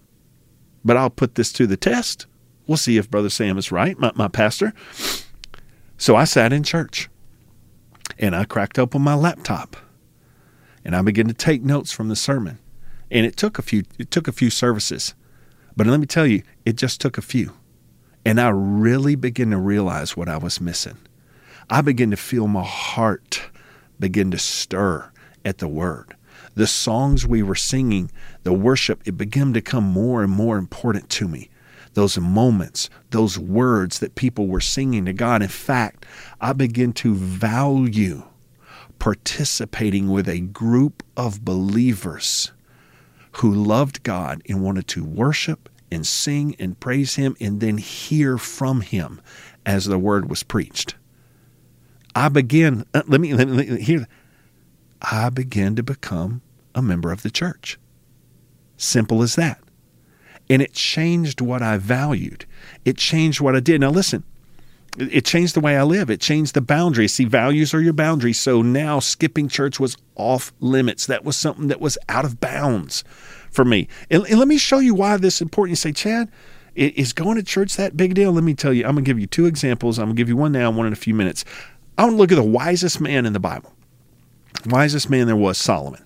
But 0.85 0.97
I'll 0.97 1.11
put 1.11 1.35
this 1.35 1.53
to 1.55 1.67
the 1.67 1.77
test. 1.77 2.27
We'll 2.67 2.77
see 2.77 2.97
if 2.97 3.11
Brother 3.11 3.31
Sam 3.31 3.59
is 3.59 3.71
right, 3.71 3.99
my, 3.99 4.13
my 4.15 4.29
pastor. 4.29 4.73
So 5.97 6.17
I 6.17 6.25
sat 6.25 6.53
in 6.53 6.63
church 6.63 7.09
and 8.19 8.35
I 8.35 8.45
cracked 8.45 8.79
open 8.79 9.03
my 9.03 9.15
laptop 9.15 9.77
and 10.85 10.95
I 10.95 11.03
began 11.03 11.27
to 11.27 11.35
take 11.35 11.63
notes 11.63 11.93
from 11.93 12.09
the 12.09 12.17
sermon. 12.17 12.59
And 13.11 13.27
it 13.27 13.37
took 13.37 13.59
a 13.59 13.63
few 13.63 13.85
it 13.99 14.11
took 14.11 14.29
a 14.29 14.33
few 14.33 14.51
services. 14.51 15.15
But 15.77 15.87
let 15.87 16.01
me 16.01 16.07
tell 16.07 16.27
you, 16.27 16.43
it 16.65 16.77
just 16.77 17.01
took 17.01 17.19
a 17.19 17.23
few. 17.23 17.55
And 18.29 18.39
I 18.39 18.51
really 18.51 19.15
began 19.15 19.53
to 19.53 19.57
realize 19.57 20.15
what 20.15 20.29
I 20.29 20.37
was 20.37 20.61
missing. 20.61 20.99
I 21.71 21.81
began 21.81 22.11
to 22.11 22.17
feel 22.19 22.47
my 22.47 22.63
heart 22.63 23.41
begin 23.99 24.31
to 24.33 24.39
stir 24.39 25.11
at 25.47 25.57
the 25.57 25.67
word. 25.67 26.15
The 26.55 26.67
songs 26.67 27.27
we 27.27 27.43
were 27.43 27.55
singing, 27.55 28.11
the 28.43 28.53
worship, 28.53 29.01
it 29.07 29.17
began 29.17 29.47
to 29.47 29.53
become 29.55 29.85
more 29.85 30.23
and 30.23 30.31
more 30.31 30.59
important 30.59 31.09
to 31.09 31.27
me. 31.27 31.49
Those 31.95 32.19
moments, 32.19 32.91
those 33.13 33.39
words 33.39 33.99
that 34.01 34.15
people 34.15 34.47
were 34.47 34.61
singing 34.61 35.07
to 35.07 35.15
God. 35.15 35.41
In 35.41 35.49
fact, 35.49 36.05
I 36.39 36.53
began 36.53 36.93
to 36.95 37.15
value 37.15 38.25
participating 38.99 40.11
with 40.11 40.29
a 40.29 40.41
group 40.41 41.03
of 41.17 41.47
believers 41.47 42.53
who 43.39 43.55
loved 43.55 44.03
God 44.03 44.43
and 44.47 44.63
wanted 44.63 44.87
to 44.89 45.03
worship 45.03 45.71
and 45.91 46.07
sing 46.07 46.57
and 46.59 46.79
praise 46.81 47.17
Him 47.17 47.37
and 47.41 47.61
then 47.61 47.79
hear 47.79 48.39
from 48.39 48.81
Him 48.81 49.21
as 49.65 49.85
the 49.85 49.99
word 49.99 50.29
was 50.29 50.43
preached. 50.43 50.95
I 52.15 52.29
began, 52.29 52.85
uh, 52.95 53.03
let 53.07 53.21
me, 53.21 53.35
let 53.35 53.49
me 53.49 53.81
hear, 53.81 54.07
I 55.03 55.31
begin 55.31 55.77
to 55.77 55.83
become 55.83 56.43
a 56.75 56.83
member 56.83 57.13
of 57.13 57.23
the 57.23 57.31
church. 57.31 57.79
Simple 58.77 59.23
as 59.23 59.37
that. 59.37 59.61
And 60.51 60.63
it 60.63 60.73
changed 60.73 61.41
what 61.41 61.63
I 61.63 61.77
valued. 61.77 62.47
It 62.85 62.97
changed 62.97 63.41
what 63.41 63.55
I 63.55 63.61
did. 63.61 63.81
Now, 63.81 63.91
listen, 63.91 64.25
it 64.97 65.25
changed 65.25 65.55
the 65.55 65.61
way 65.61 65.77
I 65.77 65.83
live. 65.83 66.11
It 66.11 66.21
changed 66.21 66.55
the 66.55 66.61
boundaries. 66.61 67.15
See, 67.15 67.25
values 67.25 67.75
are 67.75 67.81
your 67.81 67.93
boundaries. 67.93 68.41
So 68.41 68.63
now 68.63 68.99
skipping 68.99 69.49
church 69.49 69.79
was 69.79 69.97
off 70.17 70.53
limits. 70.61 71.07
That 71.07 71.25
was 71.25 71.37
something 71.37 71.69
that 71.69 71.81
was 71.81 71.99
out 72.09 72.25
of 72.25 72.41
bounds 72.41 73.05
for 73.51 73.65
me. 73.65 73.89
And, 74.11 74.27
and 74.27 74.39
let 74.39 74.49
me 74.49 74.59
show 74.59 74.79
you 74.79 74.95
why 74.95 75.17
this 75.17 75.37
is 75.37 75.43
important. 75.43 75.73
You 75.73 75.77
say, 75.77 75.93
Chad, 75.93 76.31
is 76.75 77.13
going 77.13 77.37
to 77.37 77.43
church 77.43 77.77
that 77.77 77.97
big 77.97 78.15
deal? 78.15 78.33
Let 78.33 78.45
me 78.45 78.55
tell 78.55 78.73
you, 78.73 78.85
I'm 78.85 78.93
going 78.93 79.05
to 79.05 79.09
give 79.09 79.19
you 79.19 79.27
two 79.27 79.47
examples. 79.47 79.99
I'm 79.99 80.07
going 80.07 80.17
to 80.17 80.21
give 80.21 80.29
you 80.29 80.37
one 80.37 80.53
now, 80.53 80.71
one 80.71 80.87
in 80.87 80.93
a 80.93 80.97
few 80.97 81.15
minutes. 81.15 81.45
I 81.97 82.03
want 82.03 82.15
to 82.15 82.19
look 82.19 82.31
at 82.31 82.37
the 82.37 82.43
wisest 82.43 83.01
man 83.01 83.27
in 83.27 83.33
the 83.33 83.41
Bible. 83.41 83.73
Wisest 84.67 85.11
man 85.11 85.27
there 85.27 85.37
was 85.37 85.59
Solomon. 85.59 86.05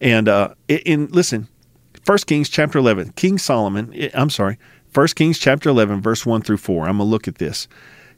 And 0.00 0.28
uh, 0.28 0.54
in 0.68 1.06
listen, 1.08 1.46
First 2.04 2.26
Kings 2.26 2.48
chapter 2.48 2.78
11, 2.78 3.12
King 3.12 3.38
Solomon, 3.38 3.94
I'm 4.14 4.30
sorry, 4.30 4.58
First 4.88 5.14
Kings 5.14 5.38
chapter 5.38 5.68
11, 5.68 6.02
verse 6.02 6.26
1 6.26 6.42
through 6.42 6.56
4. 6.56 6.88
I'm 6.88 6.98
going 6.98 7.06
to 7.06 7.10
look 7.10 7.28
at 7.28 7.36
this. 7.36 7.68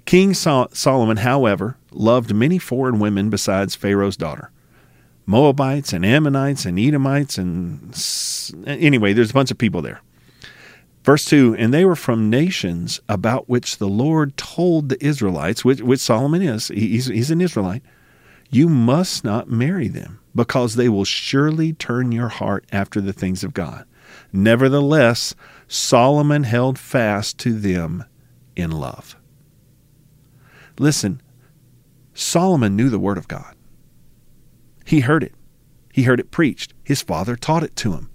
King 0.07 0.35
Sol- 0.35 0.69
Solomon, 0.73 1.19
however, 1.19 1.77
loved 1.91 2.35
many 2.35 2.59
foreign 2.59 2.99
women 2.99 3.31
besides 3.31 3.75
Pharaoh's 3.75 4.17
daughter. 4.17 4.51
Moabites 5.27 5.93
and 5.93 6.05
Ammonites 6.05 6.67
and 6.67 6.79
Edomites 6.79 7.39
and 7.39 7.95
anyway, 8.67 9.13
there's 9.13 9.31
a 9.31 9.35
bunch 9.35 9.51
of 9.51 9.59
people 9.59 9.83
there. 9.83 10.01
Verse 11.05 11.25
2 11.27 11.57
And 11.59 11.73
they 11.73 11.85
were 11.85 11.97
from 11.97 12.31
nations 12.31 13.01
about 13.09 13.49
which 13.49 13.79
the 13.79 13.89
Lord 13.89 14.37
told 14.37 14.89
the 14.89 15.05
Israelites, 15.05 15.65
which, 15.65 15.81
which 15.81 16.01
Solomon 16.01 16.43
is, 16.43 16.69
he's, 16.69 17.07
he's 17.07 17.31
an 17.31 17.41
Israelite, 17.41 17.83
you 18.51 18.69
must 18.69 19.25
not 19.25 19.51
marry 19.51 19.89
them, 19.89 20.21
because 20.35 20.75
they 20.75 20.89
will 20.89 21.05
surely 21.05 21.73
turn 21.73 22.13
your 22.13 22.29
heart 22.29 22.65
after 22.73 23.01
the 23.01 23.13
things 23.13 23.45
of 23.45 23.55
God. 23.55 23.85
Nevertheless, 24.33 25.35
Solomon 25.69 26.45
held 26.45 26.79
fast 26.79 27.39
to 27.39 27.53
them 27.53 28.05
in 28.57 28.71
love. 28.71 29.17
Listen, 30.79 31.21
Solomon 32.15 32.77
knew 32.77 32.91
the 32.91 32.99
Word 32.99 33.19
of 33.19 33.29
God. 33.29 33.54
He 34.85 35.01
heard 35.01 35.23
it. 35.23 35.35
He 35.93 36.03
heard 36.03 36.21
it 36.21 36.31
preached. 36.31 36.75
His 36.83 37.03
father 37.03 37.37
taught 37.37 37.63
it 37.63 37.77
to 37.77 37.93
him. 37.93 38.11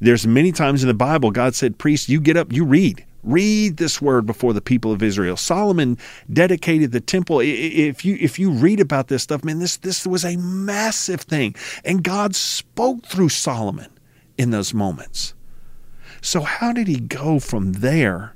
There's 0.00 0.26
many 0.26 0.52
times 0.52 0.82
in 0.82 0.88
the 0.88 0.94
Bible 0.94 1.30
God 1.30 1.54
said, 1.54 1.78
"Priest, 1.78 2.08
you 2.08 2.20
get 2.20 2.36
up, 2.36 2.52
you 2.52 2.64
read. 2.64 3.04
Read 3.22 3.76
this 3.76 4.00
word 4.00 4.24
before 4.24 4.54
the 4.54 4.62
people 4.62 4.92
of 4.92 5.02
Israel." 5.02 5.36
Solomon 5.36 5.98
dedicated 6.32 6.92
the 6.92 7.00
temple. 7.00 7.40
If 7.40 8.04
you 8.04 8.16
if 8.18 8.38
you 8.38 8.50
read 8.50 8.80
about 8.80 9.08
this 9.08 9.22
stuff, 9.22 9.44
man, 9.44 9.58
this 9.58 9.76
this 9.76 10.06
was 10.06 10.24
a 10.24 10.36
massive 10.36 11.20
thing. 11.20 11.54
And 11.84 12.02
God 12.02 12.34
spoke 12.34 13.06
through 13.06 13.28
Solomon 13.28 13.90
in 14.38 14.50
those 14.50 14.72
moments. 14.72 15.34
So 16.22 16.40
how 16.40 16.72
did 16.72 16.88
he 16.88 17.00
go 17.00 17.38
from 17.38 17.72
there 17.74 18.34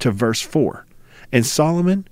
to 0.00 0.10
verse 0.10 0.40
4. 0.40 0.86
And 1.30 1.46
Solomon, 1.46 2.08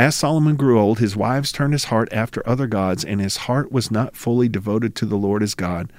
as 0.00 0.16
Solomon 0.16 0.56
grew 0.56 0.80
old, 0.80 0.98
his 0.98 1.14
wives 1.14 1.52
turned 1.52 1.74
his 1.74 1.84
heart 1.84 2.08
after 2.10 2.42
other 2.48 2.66
gods, 2.66 3.04
and 3.04 3.20
his 3.20 3.36
heart 3.36 3.70
was 3.70 3.90
not 3.90 4.16
fully 4.16 4.48
devoted 4.48 4.94
to 4.94 5.04
the 5.04 5.18
Lord 5.18 5.42
his 5.42 5.54
God, 5.54 5.92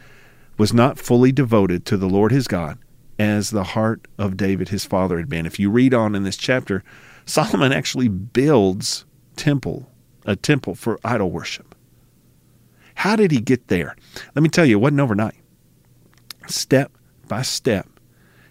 was 0.58 0.74
not 0.74 0.98
fully 0.98 1.32
devoted 1.32 1.86
to 1.86 1.98
the 1.98 2.10
Lord 2.10 2.32
his 2.32 2.48
God, 2.48 2.80
as 3.20 3.52
the 3.52 3.64
heart 3.64 4.08
of 4.18 4.38
David 4.38 4.70
his 4.70 4.86
father 4.86 5.18
had 5.18 5.30
been. 5.30 5.46
If 5.46 5.60
you 5.60 5.70
read 5.70 5.94
on 5.94 6.16
in 6.16 6.24
this 6.24 6.36
chapter, 6.36 6.84
Solomon 7.28 7.72
actually 7.72 8.08
builds 8.08 9.06
temple, 9.36 9.88
a 10.26 10.36
temple 10.36 10.74
for 10.74 11.00
idol 11.06 11.30
worship. 11.30 11.76
How 12.96 13.16
did 13.16 13.30
he 13.30 13.40
get 13.40 13.68
there? 13.68 13.96
Let 14.34 14.42
me 14.42 14.50
tell 14.50 14.66
you, 14.66 14.80
it 14.80 14.82
wasn't 14.82 15.02
overnight. 15.02 15.36
Step 16.48 16.92
by 17.28 17.44
step, 17.44 17.88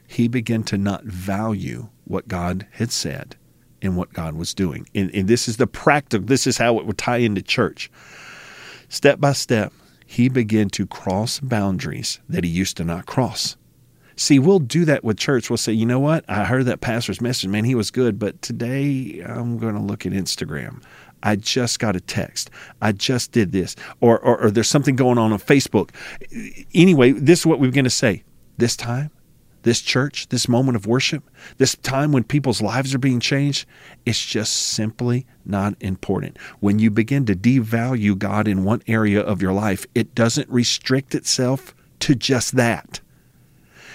he 0.06 0.28
began 0.28 0.62
to 0.62 0.78
not 0.78 1.02
value 1.02 1.88
what 2.04 2.28
God 2.28 2.68
had 2.70 2.92
said 2.92 3.34
and 3.82 3.96
what 3.96 4.12
God 4.12 4.34
was 4.34 4.54
doing. 4.54 4.86
And, 4.94 5.14
and 5.14 5.28
this 5.28 5.48
is 5.48 5.56
the 5.56 5.66
practical, 5.66 6.26
this 6.26 6.46
is 6.46 6.58
how 6.58 6.78
it 6.78 6.86
would 6.86 6.98
tie 6.98 7.18
into 7.18 7.42
church. 7.42 7.90
Step 8.88 9.20
by 9.20 9.32
step, 9.32 9.72
he 10.06 10.28
began 10.28 10.68
to 10.70 10.86
cross 10.86 11.38
boundaries 11.40 12.20
that 12.28 12.44
he 12.44 12.50
used 12.50 12.76
to 12.78 12.84
not 12.84 13.06
cross. 13.06 13.56
See, 14.16 14.38
we'll 14.38 14.58
do 14.58 14.84
that 14.84 15.02
with 15.02 15.16
church. 15.16 15.48
We'll 15.48 15.56
say, 15.56 15.72
you 15.72 15.86
know 15.86 16.00
what? 16.00 16.24
I 16.28 16.44
heard 16.44 16.66
that 16.66 16.80
pastor's 16.80 17.22
message. 17.22 17.48
Man, 17.48 17.64
he 17.64 17.74
was 17.74 17.90
good, 17.90 18.18
but 18.18 18.42
today 18.42 19.22
I'm 19.24 19.56
going 19.56 19.74
to 19.74 19.80
look 19.80 20.04
at 20.04 20.12
Instagram. 20.12 20.82
I 21.22 21.36
just 21.36 21.78
got 21.78 21.96
a 21.96 22.00
text. 22.00 22.50
I 22.82 22.92
just 22.92 23.32
did 23.32 23.52
this. 23.52 23.76
Or, 24.00 24.18
or, 24.18 24.42
or 24.42 24.50
there's 24.50 24.68
something 24.68 24.96
going 24.96 25.16
on 25.16 25.32
on 25.32 25.38
Facebook. 25.38 25.90
Anyway, 26.74 27.12
this 27.12 27.40
is 27.40 27.46
what 27.46 27.60
we're 27.60 27.70
going 27.70 27.84
to 27.84 27.90
say. 27.90 28.24
This 28.58 28.76
time, 28.76 29.10
this 29.62 29.80
church, 29.80 30.28
this 30.28 30.48
moment 30.48 30.76
of 30.76 30.86
worship, 30.86 31.28
this 31.58 31.74
time 31.76 32.12
when 32.12 32.24
people's 32.24 32.62
lives 32.62 32.94
are 32.94 32.98
being 32.98 33.20
changed, 33.20 33.66
it's 34.06 34.24
just 34.24 34.52
simply 34.54 35.26
not 35.44 35.74
important. 35.80 36.38
When 36.60 36.78
you 36.78 36.90
begin 36.90 37.26
to 37.26 37.34
devalue 37.34 38.18
God 38.18 38.48
in 38.48 38.64
one 38.64 38.82
area 38.86 39.20
of 39.20 39.42
your 39.42 39.52
life, 39.52 39.86
it 39.94 40.14
doesn't 40.14 40.48
restrict 40.48 41.14
itself 41.14 41.74
to 42.00 42.14
just 42.14 42.56
that. 42.56 43.00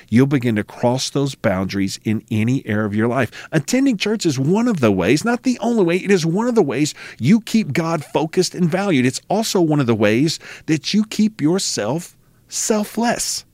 You'll 0.10 0.27
begin 0.27 0.55
to 0.57 0.63
cross 0.63 1.10
those 1.10 1.36
boundaries 1.36 2.00
in 2.03 2.24
any 2.29 2.65
area 2.65 2.86
of 2.86 2.95
your 2.95 3.07
life. 3.07 3.48
Attending 3.51 3.98
church 3.98 4.25
is 4.25 4.38
one 4.38 4.67
of 4.67 4.79
the 4.79 4.91
ways, 4.91 5.25
not 5.25 5.43
the 5.43 5.57
only 5.60 5.84
way, 5.84 5.98
it 5.98 6.12
is 6.12 6.25
one 6.25 6.48
of 6.48 6.55
the 6.55 6.62
ways 6.62 6.93
you 7.19 7.41
keep 7.41 7.74
God 7.74 8.05
focused 8.05 8.53
and 8.53 8.69
valued. 8.69 9.05
It's 9.05 9.22
also 9.29 9.60
one 9.62 9.79
of 9.79 9.88
the 9.88 9.95
ways 9.95 10.39
that 10.67 10.93
you 10.93 11.05
keep 11.05 11.41
yourself 11.41 12.15
selfless 12.48 13.45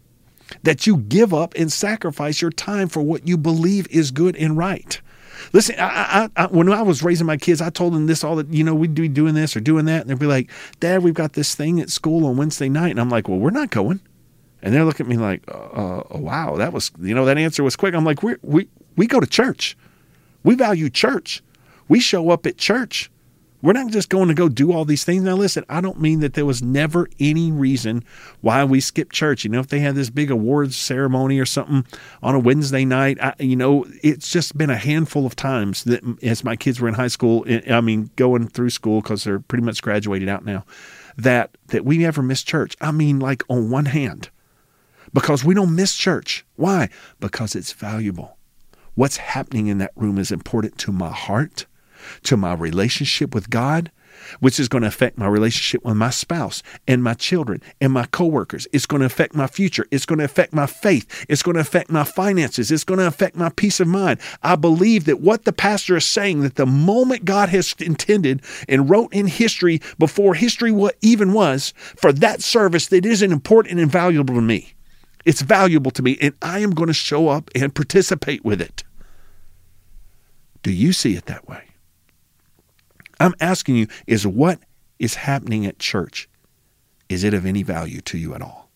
that 0.63 0.87
you 0.87 0.97
give 0.97 1.33
up 1.33 1.53
and 1.55 1.71
sacrifice 1.71 2.41
your 2.41 2.51
time 2.51 2.87
for 2.87 3.01
what 3.01 3.27
you 3.27 3.37
believe 3.37 3.87
is 3.89 4.11
good 4.11 4.35
and 4.35 4.57
right. 4.57 5.01
Listen, 5.53 5.75
I, 5.79 6.29
I, 6.35 6.43
I, 6.43 6.47
when 6.47 6.71
I 6.71 6.81
was 6.81 7.03
raising 7.03 7.27
my 7.27 7.37
kids, 7.37 7.61
I 7.61 7.69
told 7.69 7.93
them 7.93 8.05
this 8.05 8.23
all 8.23 8.35
that, 8.35 8.53
you 8.53 8.63
know, 8.63 8.75
we'd 8.75 8.93
be 8.93 9.07
doing 9.07 9.33
this 9.33 9.55
or 9.55 9.59
doing 9.59 9.85
that. 9.85 10.01
And 10.01 10.09
they'd 10.09 10.19
be 10.19 10.27
like, 10.27 10.49
Dad, 10.79 11.03
we've 11.03 11.13
got 11.13 11.33
this 11.33 11.55
thing 11.55 11.79
at 11.79 11.89
school 11.89 12.25
on 12.27 12.37
Wednesday 12.37 12.69
night. 12.69 12.91
And 12.91 12.99
I'm 12.99 13.09
like, 13.09 13.27
well, 13.27 13.39
we're 13.39 13.49
not 13.49 13.71
going. 13.71 13.99
And 14.61 14.73
they're 14.73 14.85
looking 14.85 15.07
at 15.07 15.09
me 15.09 15.17
like, 15.17 15.43
uh, 15.47 16.03
uh, 16.11 16.17
wow, 16.17 16.55
that 16.57 16.71
was, 16.71 16.91
you 16.99 17.15
know, 17.15 17.25
that 17.25 17.37
answer 17.37 17.63
was 17.63 17.75
quick. 17.75 17.95
I'm 17.95 18.05
like, 18.05 18.21
we 18.21 18.35
we, 18.43 18.67
we 18.95 19.07
go 19.07 19.19
to 19.19 19.25
church. 19.25 19.75
We 20.43 20.55
value 20.55 20.89
church. 20.89 21.41
We 21.87 21.99
show 21.99 22.29
up 22.29 22.45
at 22.45 22.57
church. 22.57 23.09
We're 23.61 23.73
not 23.73 23.91
just 23.91 24.09
going 24.09 24.27
to 24.27 24.33
go 24.33 24.49
do 24.49 24.71
all 24.71 24.85
these 24.85 25.03
things. 25.03 25.23
Now, 25.23 25.35
listen, 25.35 25.65
I 25.69 25.81
don't 25.81 26.01
mean 26.01 26.19
that 26.21 26.33
there 26.33 26.45
was 26.45 26.63
never 26.63 27.07
any 27.19 27.51
reason 27.51 28.03
why 28.41 28.63
we 28.63 28.79
skipped 28.79 29.13
church. 29.13 29.43
You 29.43 29.51
know, 29.51 29.59
if 29.59 29.67
they 29.67 29.79
had 29.79 29.95
this 29.95 30.09
big 30.09 30.31
awards 30.31 30.75
ceremony 30.75 31.39
or 31.39 31.45
something 31.45 31.85
on 32.23 32.33
a 32.33 32.39
Wednesday 32.39 32.85
night, 32.85 33.19
I, 33.21 33.35
you 33.39 33.55
know, 33.55 33.85
it's 34.01 34.31
just 34.31 34.57
been 34.57 34.71
a 34.71 34.77
handful 34.77 35.25
of 35.25 35.35
times 35.35 35.83
that 35.83 36.01
as 36.23 36.43
my 36.43 36.55
kids 36.55 36.79
were 36.79 36.87
in 36.87 36.95
high 36.95 37.07
school, 37.07 37.45
eh, 37.47 37.61
I 37.69 37.81
mean, 37.81 38.09
going 38.15 38.47
through 38.47 38.71
school 38.71 39.01
because 39.01 39.23
they're 39.23 39.39
pretty 39.39 39.63
much 39.63 39.81
graduated 39.81 40.27
out 40.27 40.43
now, 40.43 40.65
that 41.17 41.55
that 41.67 41.85
we 41.85 41.99
never 41.99 42.23
missed 42.23 42.47
church. 42.47 42.75
I 42.81 42.91
mean, 42.91 43.19
like 43.19 43.43
on 43.47 43.69
one 43.69 43.85
hand, 43.85 44.29
because 45.13 45.43
we 45.43 45.53
don't 45.53 45.75
miss 45.75 45.95
church. 45.95 46.45
Why? 46.55 46.89
Because 47.19 47.55
it's 47.55 47.73
valuable. 47.73 48.37
What's 48.95 49.17
happening 49.17 49.67
in 49.67 49.77
that 49.77 49.91
room 49.95 50.17
is 50.17 50.31
important 50.31 50.77
to 50.79 50.91
my 50.91 51.11
heart 51.11 51.65
to 52.23 52.37
my 52.37 52.53
relationship 52.53 53.33
with 53.33 53.49
God, 53.49 53.91
which 54.39 54.59
is 54.59 54.67
going 54.67 54.81
to 54.81 54.87
affect 54.87 55.17
my 55.17 55.27
relationship 55.27 55.83
with 55.83 55.95
my 55.95 56.09
spouse 56.09 56.63
and 56.87 57.03
my 57.03 57.13
children 57.13 57.61
and 57.79 57.91
my 57.91 58.05
coworkers. 58.05 58.67
It's 58.71 58.85
going 58.85 59.01
to 59.01 59.05
affect 59.05 59.35
my 59.35 59.47
future. 59.47 59.87
It's 59.91 60.05
going 60.05 60.19
to 60.19 60.25
affect 60.25 60.53
my 60.53 60.67
faith. 60.67 61.25
It's 61.27 61.43
going 61.43 61.55
to 61.55 61.61
affect 61.61 61.89
my 61.89 62.03
finances. 62.03 62.71
It's 62.71 62.83
going 62.83 62.99
to 62.99 63.07
affect 63.07 63.35
my 63.35 63.49
peace 63.49 63.79
of 63.79 63.87
mind. 63.87 64.19
I 64.43 64.55
believe 64.55 65.05
that 65.05 65.21
what 65.21 65.45
the 65.45 65.53
pastor 65.53 65.97
is 65.97 66.05
saying 66.05 66.41
that 66.41 66.55
the 66.55 66.65
moment 66.65 67.25
God 67.25 67.49
has 67.49 67.73
intended 67.79 68.41
and 68.67 68.89
wrote 68.89 69.13
in 69.13 69.27
history 69.27 69.81
before 69.97 70.35
history 70.35 70.71
even 71.01 71.33
was 71.33 71.73
for 71.77 72.13
that 72.13 72.41
service 72.41 72.87
that 72.87 73.05
isn't 73.05 73.31
important 73.31 73.79
and 73.79 73.91
valuable 73.91 74.35
to 74.35 74.41
me. 74.41 74.73
It's 75.25 75.41
valuable 75.41 75.91
to 75.91 76.01
me 76.01 76.17
and 76.21 76.33
I 76.41 76.59
am 76.59 76.71
going 76.71 76.87
to 76.87 76.93
show 76.93 77.29
up 77.29 77.49
and 77.55 77.73
participate 77.73 78.43
with 78.43 78.61
it. 78.61 78.83
Do 80.63 80.71
you 80.71 80.93
see 80.93 81.15
it 81.15 81.25
that 81.25 81.47
way? 81.47 81.70
I'm 83.21 83.35
asking 83.39 83.75
you 83.75 83.87
is 84.07 84.25
what 84.25 84.59
is 84.99 85.15
happening 85.15 85.65
at 85.65 85.79
church, 85.79 86.29
is 87.09 87.23
it 87.23 87.33
of 87.33 87.45
any 87.45 87.63
value 87.63 88.01
to 88.01 88.17
you 88.17 88.33
at 88.33 88.41
all? 88.41 88.69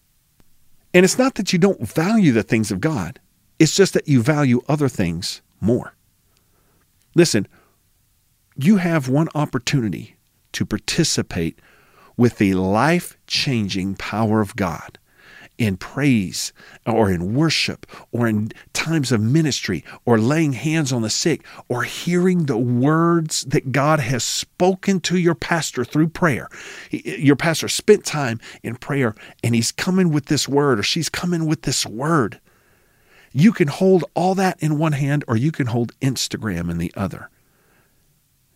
And 0.93 1.03
it's 1.03 1.17
not 1.17 1.35
that 1.35 1.51
you 1.51 1.59
don't 1.59 1.87
value 1.87 2.31
the 2.31 2.43
things 2.43 2.71
of 2.71 2.81
God, 2.81 3.19
it's 3.59 3.75
just 3.75 3.93
that 3.93 4.07
you 4.07 4.21
value 4.21 4.61
other 4.67 4.89
things 4.89 5.41
more. 5.61 5.93
Listen, 7.15 7.47
you 8.57 8.77
have 8.77 9.09
one 9.09 9.29
opportunity 9.35 10.15
to 10.53 10.65
participate 10.65 11.59
with 12.17 12.37
the 12.37 12.53
life 12.53 13.17
changing 13.27 13.95
power 13.95 14.41
of 14.41 14.55
God 14.55 14.97
in 15.57 15.77
praise 15.77 16.51
or 16.85 17.09
in 17.09 17.33
worship 17.33 17.85
or 18.11 18.27
in 18.27 18.51
times 18.73 19.11
of 19.11 19.21
ministry 19.21 19.83
or 20.05 20.17
laying 20.17 20.53
hands 20.53 20.91
on 20.91 21.01
the 21.01 21.09
sick 21.09 21.45
or 21.69 21.83
hearing 21.83 22.45
the 22.45 22.57
words 22.57 23.41
that 23.43 23.71
God 23.71 23.99
has 23.99 24.23
spoken 24.23 24.99
to 25.01 25.17
your 25.17 25.35
pastor 25.35 25.85
through 25.85 26.09
prayer. 26.09 26.49
Your 26.91 27.35
pastor 27.35 27.67
spent 27.67 28.05
time 28.05 28.39
in 28.63 28.75
prayer 28.75 29.15
and 29.43 29.55
he's 29.55 29.71
coming 29.71 30.11
with 30.11 30.25
this 30.25 30.47
word 30.47 30.79
or 30.79 30.83
she's 30.83 31.09
coming 31.09 31.45
with 31.45 31.61
this 31.63 31.85
word. 31.85 32.39
You 33.31 33.51
can 33.51 33.67
hold 33.67 34.05
all 34.13 34.35
that 34.35 34.61
in 34.61 34.77
one 34.77 34.93
hand 34.93 35.23
or 35.27 35.35
you 35.35 35.51
can 35.51 35.67
hold 35.67 35.97
Instagram 35.99 36.69
in 36.69 36.77
the 36.77 36.91
other. 36.95 37.29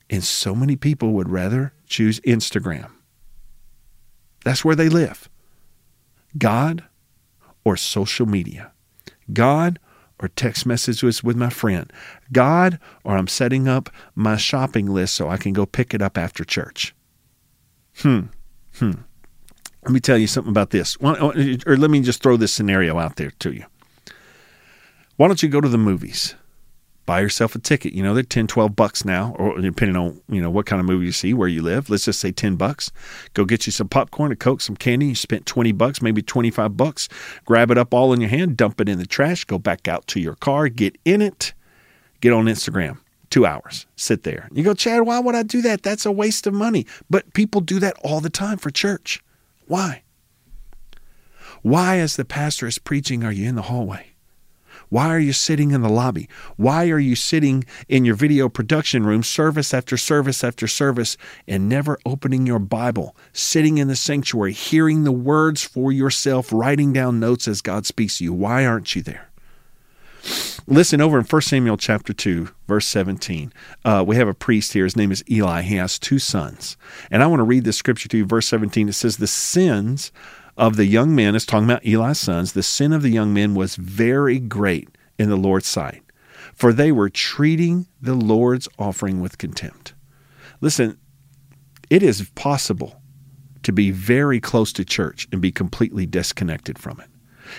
And 0.10 0.24
so 0.24 0.56
many 0.56 0.76
people 0.76 1.12
would 1.14 1.30
rather 1.30 1.74
choose 1.86 2.20
Instagram. 2.22 2.92
That's 4.44 4.66
where 4.66 4.76
they 4.76 4.90
live. 4.90 5.30
God 6.38 6.84
or 7.64 7.76
social 7.78 8.26
media. 8.26 8.72
God 9.32 9.80
or 10.22 10.28
text 10.28 10.66
messages 10.66 11.24
with 11.24 11.38
my 11.38 11.50
friend. 11.50 11.92
God 12.32 12.80
or 13.04 13.18
I'm 13.18 13.28
setting 13.28 13.68
up 13.68 13.90
my 14.16 14.38
shopping 14.38 14.88
list 14.88 15.16
so 15.16 15.30
I 15.30 15.38
can 15.38 15.54
go 15.54 15.66
pick 15.66 15.94
it 15.94 16.02
up 16.02 16.18
after 16.18 16.44
church. 16.44 16.94
Hmm. 17.98 18.24
Hmm. 18.76 18.92
Let 19.84 19.92
me 19.92 20.00
tell 20.00 20.18
you 20.18 20.28
something 20.28 20.52
about 20.52 20.72
this. 20.72 20.98
Or 20.98 21.78
let 21.78 21.90
me 21.90 22.02
just 22.02 22.22
throw 22.22 22.38
this 22.38 22.54
scenario 22.54 23.00
out 23.00 23.16
there 23.16 23.32
to 23.40 23.54
you. 23.54 23.66
Why 25.16 25.28
don't 25.28 25.42
you 25.42 25.50
go 25.50 25.62
to 25.62 25.70
the 25.70 25.78
movies? 25.78 26.36
Buy 27.10 27.22
yourself 27.22 27.56
a 27.56 27.60
ticket. 27.60 27.94
You 27.94 28.04
know, 28.04 28.14
they're 28.14 28.22
10, 28.22 28.46
12 28.46 28.76
bucks 28.76 29.04
now, 29.04 29.34
or 29.40 29.60
depending 29.60 29.98
on, 29.98 30.22
you 30.30 30.40
know, 30.40 30.52
what 30.52 30.68
kind 30.68 30.80
of 30.80 30.86
movie 30.86 31.08
you 31.08 31.12
see, 31.12 31.34
where 31.34 31.48
you 31.48 31.64
live. 31.64 31.90
Let's 31.90 32.06
just 32.06 32.20
say 32.20 32.32
10 32.32 32.56
bucks. 32.56 32.92
Go 33.34 33.46
get 33.46 33.66
you 33.66 33.72
some 33.72 33.88
popcorn, 33.88 34.32
a 34.32 34.36
Coke, 34.36 34.62
some 34.62 34.76
candy. 34.76 35.08
You 35.08 35.16
spent 35.16 35.48
20 35.48 35.72
bucks, 35.72 36.04
maybe 36.04 36.22
25 36.22 36.78
bucks. 36.78 37.10
Grab 37.46 37.72
it 37.72 37.80
up 37.80 37.96
all 37.96 38.14
in 38.14 38.22
your 38.22 38.30
hand, 38.30 38.58
dump 38.58 38.80
it 38.80 38.88
in 38.88 39.00
the 39.00 39.08
trash, 39.08 39.44
go 39.44 39.58
back 39.58 39.88
out 39.88 40.06
to 40.06 40.20
your 40.20 40.36
car, 40.36 40.70
get 40.70 41.00
in 41.04 41.20
it, 41.24 41.56
get 42.22 42.32
on 42.32 42.46
Instagram. 42.46 43.00
Two 43.32 43.44
hours, 43.44 43.88
sit 43.96 44.22
there. 44.22 44.48
You 44.54 44.64
go, 44.64 44.76
Chad, 44.76 45.02
why 45.02 45.18
would 45.18 45.34
I 45.34 45.42
do 45.42 45.64
that? 45.64 45.82
That's 45.82 46.06
a 46.06 46.12
waste 46.12 46.46
of 46.46 46.54
money. 46.54 46.86
But 47.10 47.34
people 47.34 47.62
do 47.62 47.80
that 47.80 47.96
all 48.04 48.22
the 48.22 48.30
time 48.30 48.60
for 48.60 48.70
church. 48.70 49.24
Why? 49.66 50.04
Why, 51.64 51.98
as 51.98 52.18
the 52.18 52.26
pastor 52.26 52.68
is 52.68 52.78
preaching, 52.78 53.24
are 53.24 53.32
you 53.32 53.50
in 53.50 53.56
the 53.56 53.64
hallway? 53.64 54.09
Why 54.90 55.08
are 55.10 55.20
you 55.20 55.34
sitting 55.34 55.72
in 55.72 55.82
the 55.82 55.90
lobby? 55.90 56.28
Why 56.58 56.90
are 56.90 57.00
you 57.00 57.16
sitting 57.16 57.64
in 57.88 58.06
your 58.06 58.16
video 58.16 58.50
production 58.50 59.06
room, 59.06 59.24
service 59.24 59.74
after 59.74 59.98
service 59.98 60.44
after 60.44 60.68
service, 60.68 61.16
and 61.48 61.70
never 61.70 62.00
opening 62.06 62.48
your 62.48 62.60
Bible, 62.60 63.16
sitting 63.32 63.78
in 63.78 63.88
the 63.88 63.96
sanctuary, 63.96 64.54
hearing 64.54 65.04
the 65.04 65.12
words 65.12 65.64
for 65.64 65.92
yourself, 65.92 66.52
writing 66.52 66.92
down 66.92 67.20
notes 67.20 67.48
as 67.48 67.62
God 67.62 67.86
speaks 67.86 68.18
to 68.18 68.24
you? 68.24 68.34
Why 68.34 68.66
aren't 68.66 68.96
you 68.96 69.04
there? 69.04 69.30
Listen 70.68 71.02
over 71.02 71.18
in 71.18 71.26
1 71.26 71.42
Samuel 71.42 71.78
chapter 71.78 72.14
2, 72.14 72.50
verse 72.68 72.86
17. 72.88 73.52
Uh, 73.84 74.04
we 74.06 74.16
have 74.18 74.28
a 74.28 74.34
priest 74.34 74.74
here. 74.74 74.84
His 74.84 74.96
name 74.96 75.12
is 75.12 75.24
Eli. 75.30 75.62
He 75.62 75.76
has 75.76 75.98
two 75.98 76.20
sons. 76.20 76.78
And 77.10 77.24
I 77.24 77.28
want 77.28 77.40
to 77.40 77.46
read 77.46 77.64
this 77.64 77.78
scripture 77.78 78.08
to 78.10 78.18
you. 78.18 78.26
Verse 78.26 78.48
17. 78.48 78.90
It 78.90 78.94
says, 78.94 79.18
The 79.18 79.28
sins 79.28 80.12
of 80.60 80.76
the 80.76 80.86
young 80.86 81.16
men, 81.16 81.34
is 81.36 81.46
talking 81.46 81.70
about 81.70 81.86
Eli's 81.86 82.20
sons, 82.20 82.54
the 82.54 82.62
sin 82.62 82.94
of 82.94 83.02
the 83.02 83.10
young 83.10 83.34
men 83.34 83.56
was 83.56 83.76
very 83.76 84.38
great 84.40 84.90
in 85.18 85.30
the 85.30 85.36
Lord's 85.38 85.68
sight. 85.68 86.04
for 86.60 86.74
they 86.74 86.92
were 86.92 87.10
treating 87.10 87.88
the 88.02 88.14
Lord's 88.14 88.68
offering 88.78 89.22
with 89.22 89.38
contempt. 89.38 89.94
Listen, 90.60 90.98
it 91.90 92.04
is 92.04 92.30
possible 92.36 93.02
to 93.64 93.72
be 93.72 93.92
very 93.92 94.40
close 94.40 94.74
to 94.74 94.86
church 94.86 95.28
and 95.32 95.42
be 95.42 95.52
completely 95.52 96.06
disconnected 96.06 96.78
from 96.78 97.00
it. 97.00 97.09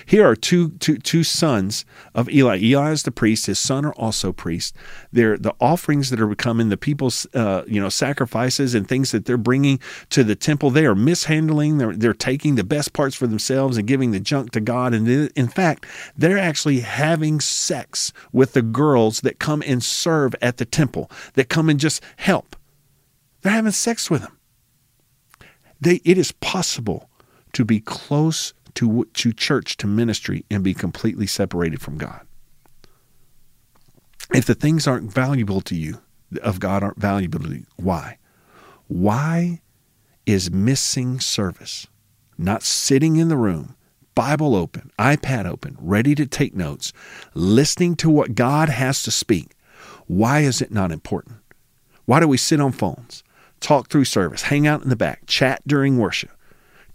Here 0.05 0.27
are 0.27 0.35
two, 0.35 0.71
two, 0.79 0.97
two 0.97 1.23
sons 1.23 1.85
of 2.13 2.29
Eli. 2.29 2.57
Eli 2.57 2.91
is 2.91 3.03
the 3.03 3.11
priest. 3.11 3.45
His 3.45 3.59
son 3.59 3.85
are 3.85 3.93
also 3.93 4.31
priests. 4.31 4.77
They're 5.11 5.37
the 5.37 5.55
offerings 5.59 6.09
that 6.09 6.21
are 6.21 6.27
becoming 6.27 6.69
the 6.69 6.77
people's, 6.77 7.27
uh, 7.33 7.63
you 7.67 7.79
know, 7.81 7.89
sacrifices 7.89 8.75
and 8.75 8.87
things 8.87 9.11
that 9.11 9.25
they're 9.25 9.37
bringing 9.37 9.79
to 10.09 10.23
the 10.23 10.35
temple. 10.35 10.69
They 10.69 10.85
are 10.85 10.95
mishandling. 10.95 11.77
They're, 11.77 11.95
they're 11.95 12.13
taking 12.13 12.55
the 12.55 12.63
best 12.63 12.93
parts 12.93 13.15
for 13.15 13.27
themselves 13.27 13.77
and 13.77 13.87
giving 13.87 14.11
the 14.11 14.19
junk 14.19 14.51
to 14.51 14.61
God. 14.61 14.93
And 14.93 15.07
in 15.35 15.47
fact, 15.47 15.85
they're 16.17 16.37
actually 16.37 16.79
having 16.79 17.39
sex 17.39 18.13
with 18.31 18.53
the 18.53 18.61
girls 18.61 19.21
that 19.21 19.39
come 19.39 19.63
and 19.65 19.83
serve 19.83 20.35
at 20.41 20.57
the 20.57 20.65
temple, 20.65 21.09
that 21.33 21.49
come 21.49 21.69
and 21.69 21.79
just 21.79 22.03
help. 22.17 22.55
They're 23.41 23.53
having 23.53 23.71
sex 23.71 24.09
with 24.09 24.21
them. 24.21 24.37
They, 25.79 25.99
it 26.05 26.17
is 26.17 26.31
possible 26.31 27.09
to 27.53 27.65
be 27.65 27.79
close 27.79 28.53
to, 28.75 29.05
to 29.13 29.33
church, 29.33 29.77
to 29.77 29.87
ministry, 29.87 30.45
and 30.49 30.63
be 30.63 30.73
completely 30.73 31.27
separated 31.27 31.81
from 31.81 31.97
God. 31.97 32.21
If 34.33 34.45
the 34.45 34.55
things 34.55 34.87
aren't 34.87 35.11
valuable 35.11 35.61
to 35.61 35.75
you, 35.75 36.01
of 36.41 36.59
God 36.59 36.83
aren't 36.83 36.99
valuable 36.99 37.39
to 37.39 37.49
you, 37.49 37.65
why? 37.75 38.17
Why 38.87 39.61
is 40.25 40.51
missing 40.51 41.19
service, 41.19 41.87
not 42.37 42.63
sitting 42.63 43.17
in 43.17 43.27
the 43.27 43.37
room, 43.37 43.75
Bible 44.15 44.55
open, 44.55 44.91
iPad 44.99 45.45
open, 45.45 45.77
ready 45.79 46.15
to 46.15 46.25
take 46.25 46.53
notes, 46.53 46.93
listening 47.33 47.95
to 47.97 48.09
what 48.09 48.35
God 48.35 48.69
has 48.69 49.03
to 49.03 49.11
speak, 49.11 49.55
why 50.07 50.41
is 50.41 50.61
it 50.61 50.71
not 50.71 50.91
important? 50.91 51.37
Why 52.05 52.19
do 52.19 52.27
we 52.27 52.37
sit 52.37 52.59
on 52.59 52.71
phones, 52.71 53.23
talk 53.59 53.89
through 53.89 54.05
service, 54.05 54.43
hang 54.43 54.67
out 54.67 54.83
in 54.83 54.89
the 54.89 54.95
back, 54.95 55.25
chat 55.27 55.61
during 55.65 55.97
worship? 55.97 56.31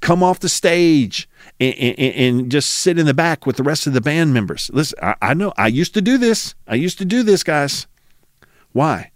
Come 0.07 0.23
off 0.23 0.39
the 0.39 0.49
stage 0.49 1.29
and, 1.59 1.75
and, 1.75 1.99
and, 1.99 2.51
just 2.51 2.71
sit 2.71 2.97
in 2.97 3.07
the 3.07 3.13
back 3.13 3.45
with 3.45 3.57
the 3.57 3.65
rest 3.65 3.89
of 3.89 3.93
the 3.93 4.01
band 4.01 4.33
members. 4.33 4.71
Listen, 4.73 4.97
I, 5.03 5.17
I 5.21 5.35
know 5.35 5.53
I 5.57 5.67
used 5.67 5.95
to 5.95 6.01
do 6.01 6.17
this. 6.17 6.55
I 6.69 6.77
used 6.77 6.99
to 6.99 7.05
do 7.05 7.25
this, 7.25 7.43
guys. 7.43 7.89
Why? 8.71 9.11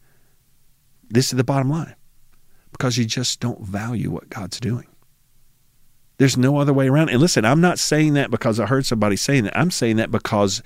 This 1.09 1.26
is 1.32 1.37
the 1.37 1.44
bottom 1.44 1.70
line 1.70 1.94
because 2.73 2.99
you 2.99 3.04
just 3.04 3.38
don't 3.38 3.61
value 3.61 4.11
what 4.11 4.30
God's 4.30 4.59
doing. 4.59 4.88
There's 6.18 6.37
no 6.37 6.59
other 6.59 6.73
way 6.73 6.88
around. 6.88 7.11
And 7.11 7.20
listen, 7.20 7.44
I'm 7.44 7.61
not 7.61 7.78
saying 7.78 8.14
that 8.14 8.32
because 8.32 8.59
I 8.59 8.66
heard 8.66 8.85
somebody 8.85 9.14
saying 9.14 9.44
that. 9.44 9.56
I'm 9.56 9.70
saying 9.70 9.94
that 9.99 10.11
because 10.11 10.61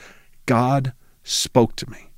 God 0.47 0.95
spoke 1.23 1.77
to 1.77 1.91
me 1.91 2.13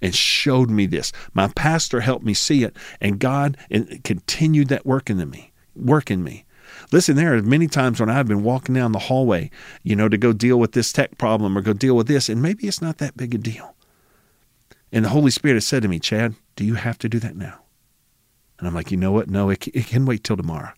and 0.00 0.14
showed 0.14 0.70
me 0.70 0.86
this. 0.86 1.10
My 1.34 1.48
pastor 1.56 2.02
helped 2.02 2.24
me 2.24 2.34
see 2.34 2.62
it, 2.62 2.76
and 3.00 3.18
God 3.18 3.56
continued 4.04 4.68
that 4.68 4.86
work 4.86 5.10
in 5.10 5.28
me, 5.28 5.52
work 5.74 6.08
in 6.08 6.22
me. 6.22 6.45
Listen, 6.92 7.16
there 7.16 7.34
are 7.34 7.42
many 7.42 7.66
times 7.66 7.98
when 7.98 8.10
I've 8.10 8.28
been 8.28 8.42
walking 8.42 8.74
down 8.74 8.92
the 8.92 8.98
hallway, 8.98 9.50
you 9.82 9.96
know, 9.96 10.08
to 10.08 10.16
go 10.16 10.32
deal 10.32 10.58
with 10.58 10.72
this 10.72 10.92
tech 10.92 11.18
problem 11.18 11.56
or 11.56 11.60
go 11.60 11.72
deal 11.72 11.96
with 11.96 12.06
this, 12.06 12.28
and 12.28 12.40
maybe 12.40 12.66
it's 12.66 12.82
not 12.82 12.98
that 12.98 13.16
big 13.16 13.34
a 13.34 13.38
deal. 13.38 13.74
And 14.92 15.04
the 15.04 15.10
Holy 15.10 15.30
Spirit 15.30 15.54
has 15.54 15.66
said 15.66 15.82
to 15.82 15.88
me, 15.88 15.98
Chad, 15.98 16.34
do 16.54 16.64
you 16.64 16.74
have 16.74 16.98
to 16.98 17.08
do 17.08 17.18
that 17.18 17.36
now? 17.36 17.60
And 18.58 18.68
I'm 18.68 18.74
like, 18.74 18.90
you 18.90 18.96
know 18.96 19.12
what? 19.12 19.28
No, 19.28 19.50
it, 19.50 19.66
it 19.68 19.86
can 19.86 20.06
wait 20.06 20.24
till 20.24 20.36
tomorrow. 20.36 20.72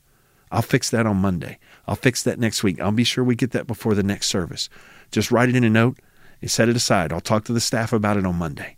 I'll 0.50 0.62
fix 0.62 0.90
that 0.90 1.06
on 1.06 1.18
Monday. 1.18 1.58
I'll 1.86 1.94
fix 1.94 2.22
that 2.22 2.38
next 2.38 2.62
week. 2.64 2.80
I'll 2.80 2.90
be 2.90 3.04
sure 3.04 3.22
we 3.22 3.36
get 3.36 3.50
that 3.50 3.66
before 3.66 3.94
the 3.94 4.02
next 4.02 4.28
service. 4.28 4.68
Just 5.12 5.30
write 5.30 5.50
it 5.50 5.56
in 5.56 5.64
a 5.64 5.70
note 5.70 5.98
and 6.40 6.50
set 6.50 6.68
it 6.68 6.76
aside. 6.76 7.12
I'll 7.12 7.20
talk 7.20 7.44
to 7.44 7.52
the 7.52 7.60
staff 7.60 7.92
about 7.92 8.16
it 8.16 8.24
on 8.24 8.36
Monday. 8.36 8.76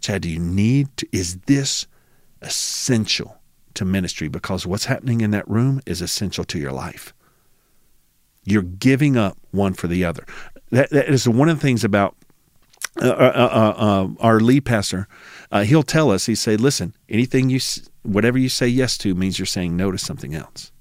Chad, 0.00 0.22
do 0.22 0.30
you 0.30 0.38
need 0.38 0.96
to, 0.98 1.08
is 1.10 1.38
this 1.46 1.86
essential 2.40 3.38
to 3.78 3.84
ministry 3.84 4.28
because 4.28 4.66
what's 4.66 4.84
happening 4.84 5.20
in 5.20 5.30
that 5.30 5.48
room 5.48 5.80
is 5.86 6.02
essential 6.02 6.44
to 6.44 6.58
your 6.58 6.72
life. 6.72 7.14
You're 8.44 8.62
giving 8.62 9.16
up 9.16 9.36
one 9.50 9.74
for 9.74 9.86
the 9.86 10.04
other. 10.04 10.24
That, 10.70 10.90
that 10.90 11.08
is 11.08 11.28
one 11.28 11.48
of 11.48 11.58
the 11.58 11.62
things 11.62 11.84
about 11.84 12.14
uh, 13.00 13.08
uh, 13.08 13.12
uh, 13.12 13.82
uh 13.82 14.08
our 14.20 14.40
lead 14.40 14.64
pastor. 14.64 15.06
Uh, 15.50 15.62
he'll 15.62 15.82
tell 15.82 16.10
us, 16.10 16.26
he 16.26 16.34
say, 16.34 16.56
listen, 16.56 16.94
anything 17.08 17.50
you, 17.50 17.60
whatever 18.02 18.38
you 18.38 18.48
say 18.48 18.66
yes 18.66 18.98
to 18.98 19.14
means 19.14 19.38
you're 19.38 19.46
saying 19.46 19.76
no 19.76 19.90
to 19.90 19.98
something 19.98 20.34
else. 20.34 20.72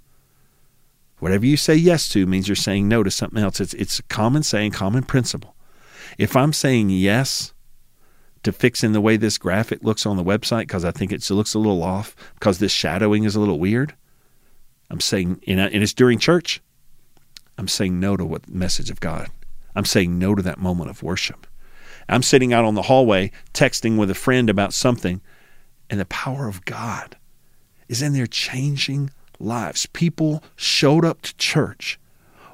Whatever 1.20 1.46
you 1.46 1.58
say 1.58 1.76
yes 1.76 2.08
to 2.10 2.26
means 2.26 2.48
you're 2.48 2.56
saying 2.56 2.88
no 2.88 3.04
to 3.04 3.12
something 3.12 3.42
else. 3.42 3.60
It's, 3.60 3.74
it's 3.74 4.00
a 4.00 4.04
common 4.04 4.44
saying, 4.44 4.72
common 4.72 5.04
principle. 5.04 5.56
If 6.18 6.36
I'm 6.36 6.54
saying 6.54 6.90
yes 6.90 7.54
to 8.44 8.52
fixing 8.52 8.94
the 8.94 9.02
way 9.02 9.18
this 9.18 9.38
graphic 9.38 9.84
looks 9.84 10.06
on 10.06 10.18
the 10.18 10.24
website 10.24 10.62
because 10.62 10.86
I 10.86 10.92
think 10.92 11.12
it 11.12 11.30
looks 11.30 11.54
a 11.54 11.60
little 11.60 11.84
off 11.84 12.16
because 12.36 12.60
this 12.60 12.72
shadowing 12.72 13.24
is 13.24 13.36
a 13.36 13.40
little 13.40 13.60
weird. 13.60 13.96
I'm 14.90 15.02
saying, 15.02 15.42
and 15.48 15.60
it's 15.60 15.94
during 15.94 16.20
church. 16.20 16.62
I'm 17.58 17.68
saying 17.68 18.00
no 18.00 18.16
to 18.16 18.26
what 18.26 18.48
message 18.50 18.90
of 18.90 19.00
God. 19.00 19.30
I'm 19.76 19.86
saying 19.86 20.18
no 20.18 20.36
to 20.36 20.42
that 20.44 20.60
moment 20.60 20.90
of 20.90 21.04
worship. 21.04 21.46
I'm 22.10 22.24
sitting 22.24 22.54
out 22.54 22.64
on 22.64 22.76
the 22.76 22.84
hallway 22.84 23.32
texting 23.54 23.98
with 23.98 24.10
a 24.10 24.16
friend 24.16 24.50
about 24.50 24.74
something, 24.74 25.22
and 25.90 26.00
the 26.00 26.06
power 26.06 26.48
of 26.48 26.64
God 26.66 27.18
is 27.90 28.02
in 28.02 28.14
there 28.14 28.28
changing 28.28 29.10
lives. 29.40 29.86
People 29.88 30.44
showed 30.56 31.04
up 31.04 31.22
to 31.24 31.36
church 31.36 32.00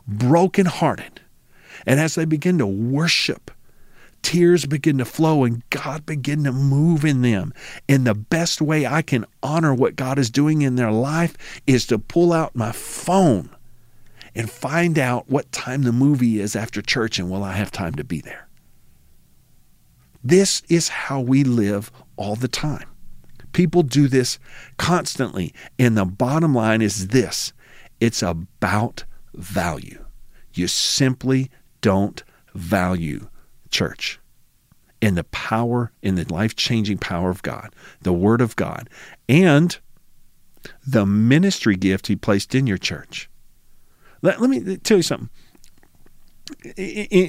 brokenhearted, 0.07 1.21
and 1.85 1.99
as 1.99 2.15
they 2.15 2.25
begin 2.25 2.57
to 2.57 2.65
worship 2.65 3.51
tears 4.23 4.65
begin 4.65 4.97
to 4.97 5.05
flow 5.05 5.43
and 5.43 5.67
God 5.69 6.05
begin 6.05 6.43
to 6.45 6.51
move 6.51 7.05
in 7.05 7.21
them. 7.21 7.53
And 7.87 8.07
the 8.07 8.15
best 8.15 8.61
way 8.61 8.87
I 8.87 9.01
can 9.03 9.25
honor 9.43 9.73
what 9.73 9.95
God 9.95 10.17
is 10.17 10.31
doing 10.31 10.63
in 10.63 10.75
their 10.75 10.91
life 10.91 11.37
is 11.67 11.85
to 11.87 11.99
pull 11.99 12.33
out 12.33 12.55
my 12.55 12.71
phone 12.71 13.49
and 14.33 14.49
find 14.49 14.97
out 14.97 15.29
what 15.29 15.51
time 15.51 15.83
the 15.83 15.91
movie 15.91 16.39
is 16.39 16.55
after 16.55 16.81
church 16.81 17.19
and 17.19 17.29
will 17.29 17.43
I 17.43 17.53
have 17.53 17.69
time 17.69 17.93
to 17.95 18.03
be 18.03 18.21
there. 18.21 18.47
This 20.23 20.63
is 20.69 20.87
how 20.87 21.19
we 21.19 21.43
live 21.43 21.91
all 22.15 22.35
the 22.35 22.47
time. 22.47 22.87
People 23.51 23.83
do 23.83 24.07
this 24.07 24.39
constantly. 24.77 25.53
And 25.77 25.97
the 25.97 26.05
bottom 26.05 26.55
line 26.55 26.81
is 26.81 27.09
this 27.09 27.53
it's 27.99 28.23
about 28.23 29.03
value. 29.33 30.03
You 30.53 30.67
simply 30.67 31.51
don't 31.81 32.23
value 32.55 33.27
church 33.73 34.19
in 35.01 35.15
the 35.15 35.25
power, 35.25 35.91
in 36.01 36.15
the 36.15 36.23
life 36.33 36.55
changing 36.55 36.97
power 36.97 37.29
of 37.29 37.41
God, 37.41 37.75
the 38.01 38.13
Word 38.13 38.39
of 38.39 38.55
God, 38.55 38.89
and 39.27 39.77
the 40.87 41.05
ministry 41.05 41.75
gift 41.75 42.07
He 42.07 42.15
placed 42.15 42.55
in 42.55 42.67
your 42.67 42.77
church. 42.77 43.29
Let, 44.21 44.39
let 44.39 44.49
me 44.49 44.77
tell 44.77 44.97
you 44.97 45.03
something. 45.03 45.29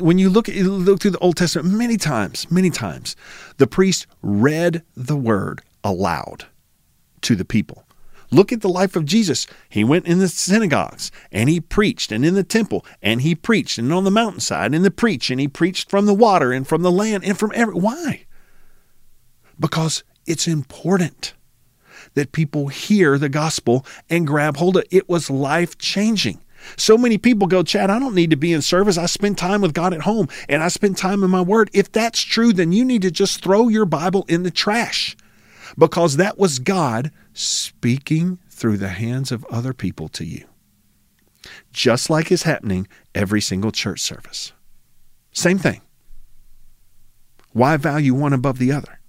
When 0.01 0.19
you 0.19 0.29
look, 0.29 0.47
look 0.49 1.01
through 1.01 1.11
the 1.11 1.19
Old 1.19 1.37
Testament, 1.37 1.75
many 1.75 1.97
times, 1.97 2.49
many 2.51 2.71
times, 2.71 3.17
the 3.57 3.67
priest 3.67 4.07
read 4.23 4.83
the 4.97 5.17
word 5.17 5.63
aloud 5.83 6.47
to 7.23 7.35
the 7.35 7.45
people. 7.45 7.84
Look 8.35 8.53
at 8.53 8.63
the 8.63 8.69
life 8.69 8.97
of 8.97 9.05
Jesus. 9.05 9.47
He 9.69 9.85
went 9.85 10.07
in 10.07 10.19
the 10.19 10.27
synagogues 10.27 11.13
and 11.31 11.49
he 11.49 11.61
preached, 11.61 12.11
and 12.11 12.25
in 12.25 12.35
the 12.35 12.43
temple 12.43 12.85
and 13.01 13.23
he 13.23 13.37
preached, 13.37 13.79
and 13.79 13.93
on 13.93 14.03
the 14.03 14.11
mountainside 14.11 14.75
and 14.75 14.85
the 14.85 14.91
preach, 14.91 15.31
and 15.31 15.39
he 15.39 15.47
preached 15.47 15.89
from 15.89 16.07
the 16.07 16.15
water 16.15 16.53
and 16.53 16.67
from 16.67 16.83
the 16.83 16.91
land 16.91 17.25
and 17.25 17.39
from 17.39 17.53
every. 17.55 17.75
Why? 17.75 18.25
Because 19.59 20.03
it's 20.27 20.49
important 20.49 21.35
that 22.15 22.33
people 22.33 22.69
hear 22.69 23.19
the 23.19 23.29
gospel 23.29 23.87
and 24.11 24.27
grab 24.27 24.57
hold 24.57 24.79
of 24.79 24.83
it. 24.83 24.89
It 24.91 25.09
was 25.09 25.31
life 25.31 25.79
changing. 25.79 26.41
So 26.77 26.99
many 26.99 27.19
people 27.19 27.47
go, 27.47 27.63
Chad, 27.63 27.89
I 27.89 28.01
don't 28.01 28.17
need 28.17 28.31
to 28.31 28.37
be 28.37 28.53
in 28.53 28.63
service. 28.63 28.99
I 28.99 29.07
spend 29.07 29.39
time 29.39 29.61
with 29.61 29.75
God 29.75 29.95
at 29.95 30.01
home 30.01 30.29
and 30.49 30.61
I 30.61 30.69
spend 30.69 30.97
time 30.97 31.23
in 31.23 31.31
my 31.31 31.41
word. 31.41 31.71
If 31.73 31.93
that's 31.93 32.21
true, 32.21 32.53
then 32.53 32.73
you 32.73 32.85
need 32.85 33.03
to 33.03 33.13
just 33.13 33.45
throw 33.45 33.69
your 33.69 33.85
Bible 33.87 34.25
in 34.29 34.43
the 34.43 34.51
trash 34.51 35.17
because 35.79 36.17
that 36.17 36.37
was 36.37 36.59
God 36.59 37.13
speaking 37.35 38.39
through 38.49 38.79
the 38.79 38.89
hands 38.89 39.31
of 39.31 39.45
other 39.51 39.75
people 39.75 40.09
to 40.09 40.25
you. 40.25 40.47
Just 41.73 42.09
like 42.09 42.33
is 42.33 42.45
happening 42.45 42.89
every 43.15 43.41
single 43.41 43.73
church 43.73 44.01
service. 44.01 44.53
Same 45.33 45.59
thing. 45.59 45.83
Why 47.53 47.77
value 47.77 48.15
one 48.15 48.33
above 48.33 48.59
the 48.59 48.73
other? 48.73 49.01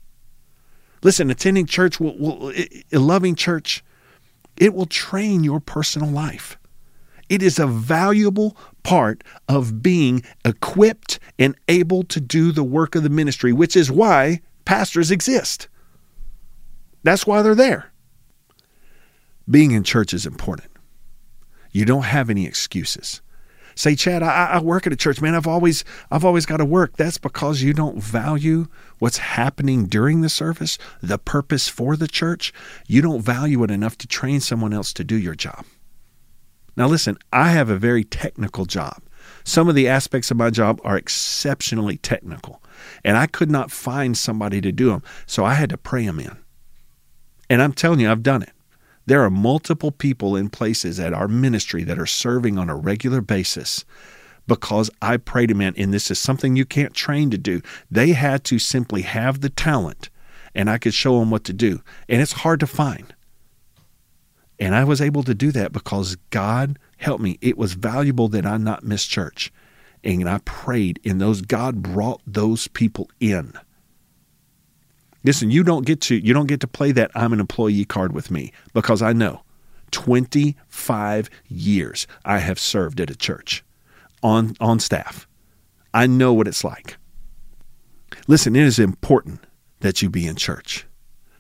Listen, 1.03 1.29
attending 1.29 1.65
church 1.67 1.99
will, 1.99 2.17
will 2.17 2.51
a 2.51 2.99
loving 2.99 3.35
church, 3.35 3.83
it 4.57 4.73
will 4.73 4.87
train 4.87 5.43
your 5.43 5.59
personal 5.59 6.09
life. 6.09 6.57
It 7.29 7.41
is 7.41 7.57
a 7.57 7.67
valuable 7.67 8.55
part 8.83 9.23
of 9.47 9.81
being 9.81 10.23
equipped 10.43 11.19
and 11.39 11.55
able 11.67 12.03
to 12.03 12.19
do 12.19 12.51
the 12.51 12.63
work 12.63 12.95
of 12.95 13.03
the 13.03 13.09
ministry, 13.09 13.51
which 13.51 13.75
is 13.75 13.91
why 13.91 14.41
pastors 14.63 15.11
exist. 15.11 15.67
That's 17.03 17.25
why 17.25 17.41
they're 17.41 17.55
there. 17.55 17.91
Being 19.49 19.71
in 19.71 19.83
church 19.83 20.13
is 20.13 20.25
important. 20.25 20.71
You 21.71 21.85
don't 21.85 22.03
have 22.03 22.29
any 22.29 22.45
excuses. 22.45 23.21
say, 23.75 23.95
Chad, 23.95 24.23
I, 24.23 24.51
I 24.53 24.59
work 24.61 24.87
at 24.87 24.93
a 24.93 24.95
church, 24.95 25.21
man. 25.21 25.35
I've 25.35 25.47
always 25.47 25.83
I've 26.09 26.25
always 26.25 26.45
got 26.45 26.57
to 26.57 26.65
work. 26.65 26.97
That's 26.97 27.17
because 27.17 27.61
you 27.61 27.73
don't 27.73 28.01
value 28.01 28.67
what's 28.99 29.17
happening 29.17 29.85
during 29.85 30.21
the 30.21 30.29
service, 30.29 30.77
the 31.01 31.17
purpose 31.17 31.67
for 31.67 31.95
the 31.95 32.07
church. 32.07 32.53
You 32.87 33.01
don't 33.01 33.21
value 33.21 33.61
it 33.63 33.71
enough 33.71 33.97
to 33.99 34.07
train 34.07 34.39
someone 34.39 34.73
else 34.73 34.93
to 34.93 35.03
do 35.03 35.15
your 35.17 35.35
job. 35.35 35.65
Now 36.77 36.87
listen, 36.87 37.17
I 37.31 37.49
have 37.51 37.69
a 37.69 37.77
very 37.77 38.03
technical 38.03 38.65
job. 38.65 39.01
Some 39.43 39.69
of 39.69 39.75
the 39.75 39.87
aspects 39.87 40.31
of 40.31 40.37
my 40.37 40.49
job 40.49 40.79
are 40.83 40.97
exceptionally 40.97 41.97
technical, 41.97 42.61
and 43.03 43.17
I 43.17 43.27
could 43.27 43.49
not 43.49 43.71
find 43.71 44.17
somebody 44.17 44.61
to 44.61 44.71
do 44.71 44.89
them, 44.89 45.03
so 45.25 45.45
I 45.45 45.53
had 45.53 45.69
to 45.69 45.77
pray 45.77 46.05
them 46.05 46.19
in. 46.19 46.37
And 47.49 47.61
I'm 47.61 47.73
telling 47.73 47.99
you, 47.99 48.09
I've 48.09 48.23
done 48.23 48.43
it. 48.43 48.51
There 49.05 49.23
are 49.23 49.29
multiple 49.29 49.91
people 49.91 50.35
in 50.35 50.49
places 50.49 50.99
at 50.99 51.13
our 51.13 51.27
ministry 51.27 51.83
that 51.83 51.99
are 51.99 52.07
serving 52.07 52.57
on 52.57 52.69
a 52.69 52.75
regular 52.75 53.21
basis 53.21 53.85
because 54.47 54.89
I 55.01 55.17
prayed 55.17 55.49
them 55.49 55.61
in, 55.61 55.75
and 55.77 55.93
this 55.93 56.09
is 56.09 56.19
something 56.19 56.55
you 56.55 56.65
can't 56.65 56.93
train 56.93 57.29
to 57.31 57.37
do. 57.37 57.61
They 57.89 58.13
had 58.13 58.43
to 58.45 58.59
simply 58.59 59.03
have 59.03 59.41
the 59.41 59.49
talent, 59.49 60.09
and 60.53 60.69
I 60.69 60.77
could 60.77 60.93
show 60.93 61.19
them 61.19 61.31
what 61.31 61.43
to 61.45 61.53
do. 61.53 61.81
And 62.09 62.21
it's 62.21 62.31
hard 62.31 62.59
to 62.59 62.67
find. 62.67 63.13
And 64.59 64.73
I 64.73 64.83
was 64.83 65.01
able 65.01 65.23
to 65.23 65.35
do 65.35 65.51
that 65.51 65.73
because 65.73 66.15
God 66.29 66.79
helped 66.97 67.21
me. 67.21 67.37
It 67.41 67.57
was 67.57 67.73
valuable 67.73 68.27
that 68.29 68.45
I 68.45 68.57
not 68.57 68.83
miss 68.83 69.05
church. 69.05 69.51
And 70.03 70.29
I 70.29 70.37
prayed, 70.39 70.99
and 71.03 71.19
those 71.19 71.41
God 71.41 71.81
brought 71.81 72.21
those 72.25 72.67
people 72.67 73.09
in. 73.19 73.53
Listen, 75.25 75.49
you 75.49 75.63
don't 75.63 75.87
get 75.87 76.01
to 76.01 76.15
you 76.15 76.35
don't 76.35 76.45
get 76.45 76.59
to 76.59 76.67
play 76.67 76.91
that 76.91 77.09
I'm 77.15 77.33
an 77.33 77.39
employee 77.39 77.83
card 77.83 78.13
with 78.13 78.29
me 78.29 78.51
because 78.73 79.01
I 79.01 79.11
know 79.11 79.41
25 79.89 81.29
years 81.47 82.05
I 82.23 82.37
have 82.37 82.59
served 82.59 83.01
at 83.01 83.09
a 83.09 83.15
church 83.15 83.63
on 84.21 84.55
on 84.59 84.79
staff. 84.79 85.27
I 85.95 86.05
know 86.05 86.31
what 86.31 86.47
it's 86.47 86.63
like. 86.63 86.97
Listen, 88.27 88.55
it 88.55 88.63
is 88.63 88.77
important 88.77 89.43
that 89.79 90.03
you 90.03 90.11
be 90.11 90.27
in 90.27 90.35
church 90.35 90.85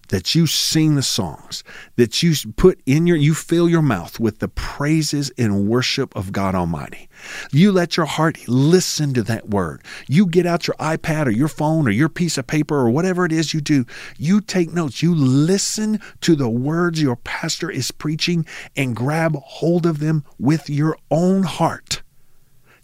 that 0.09 0.35
you 0.35 0.47
sing 0.47 0.95
the 0.95 1.03
songs, 1.03 1.63
that 1.95 2.21
you 2.21 2.33
put 2.53 2.79
in 2.85 3.07
your, 3.07 3.17
you 3.17 3.33
fill 3.33 3.67
your 3.67 3.81
mouth 3.81 4.19
with 4.19 4.39
the 4.39 4.47
praises 4.47 5.31
and 5.37 5.67
worship 5.67 6.15
of 6.15 6.31
God 6.31 6.55
Almighty. 6.55 7.09
You 7.51 7.71
let 7.71 7.97
your 7.97 8.05
heart 8.05 8.47
listen 8.47 9.13
to 9.13 9.23
that 9.23 9.49
word. 9.49 9.83
You 10.07 10.25
get 10.25 10.45
out 10.45 10.67
your 10.67 10.75
iPad 10.77 11.27
or 11.27 11.31
your 11.31 11.47
phone 11.47 11.87
or 11.87 11.91
your 11.91 12.09
piece 12.09 12.37
of 12.37 12.47
paper 12.47 12.75
or 12.75 12.89
whatever 12.89 13.25
it 13.25 13.31
is 13.31 13.53
you 13.53 13.61
do. 13.61 13.85
You 14.17 14.41
take 14.41 14.73
notes. 14.73 15.01
You 15.01 15.15
listen 15.15 15.99
to 16.21 16.35
the 16.35 16.49
words 16.49 17.01
your 17.01 17.15
pastor 17.17 17.69
is 17.69 17.91
preaching 17.91 18.45
and 18.75 18.95
grab 18.95 19.35
hold 19.35 19.85
of 19.85 19.99
them 19.99 20.23
with 20.39 20.69
your 20.69 20.97
own 21.09 21.43
heart. 21.43 22.01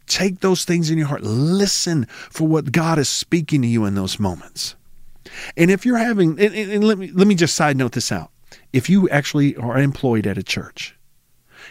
Take 0.07 0.41
those 0.41 0.65
things 0.65 0.89
in 0.89 0.97
your 0.97 1.07
heart. 1.07 1.23
Listen 1.23 2.05
for 2.29 2.47
what 2.47 2.71
God 2.71 2.99
is 2.99 3.07
speaking 3.07 3.61
to 3.61 3.67
you 3.67 3.85
in 3.85 3.95
those 3.95 4.19
moments. 4.19 4.75
And 5.57 5.71
if 5.71 5.85
you're 5.85 5.97
having, 5.97 6.39
and, 6.39 6.53
and 6.53 6.83
let 6.83 6.97
me 6.97 7.11
let 7.11 7.27
me 7.27 7.35
just 7.35 7.55
side 7.55 7.77
note 7.77 7.93
this 7.93 8.11
out. 8.11 8.31
If 8.73 8.89
you 8.89 9.09
actually 9.09 9.55
are 9.55 9.77
employed 9.77 10.27
at 10.27 10.37
a 10.37 10.43
church, 10.43 10.95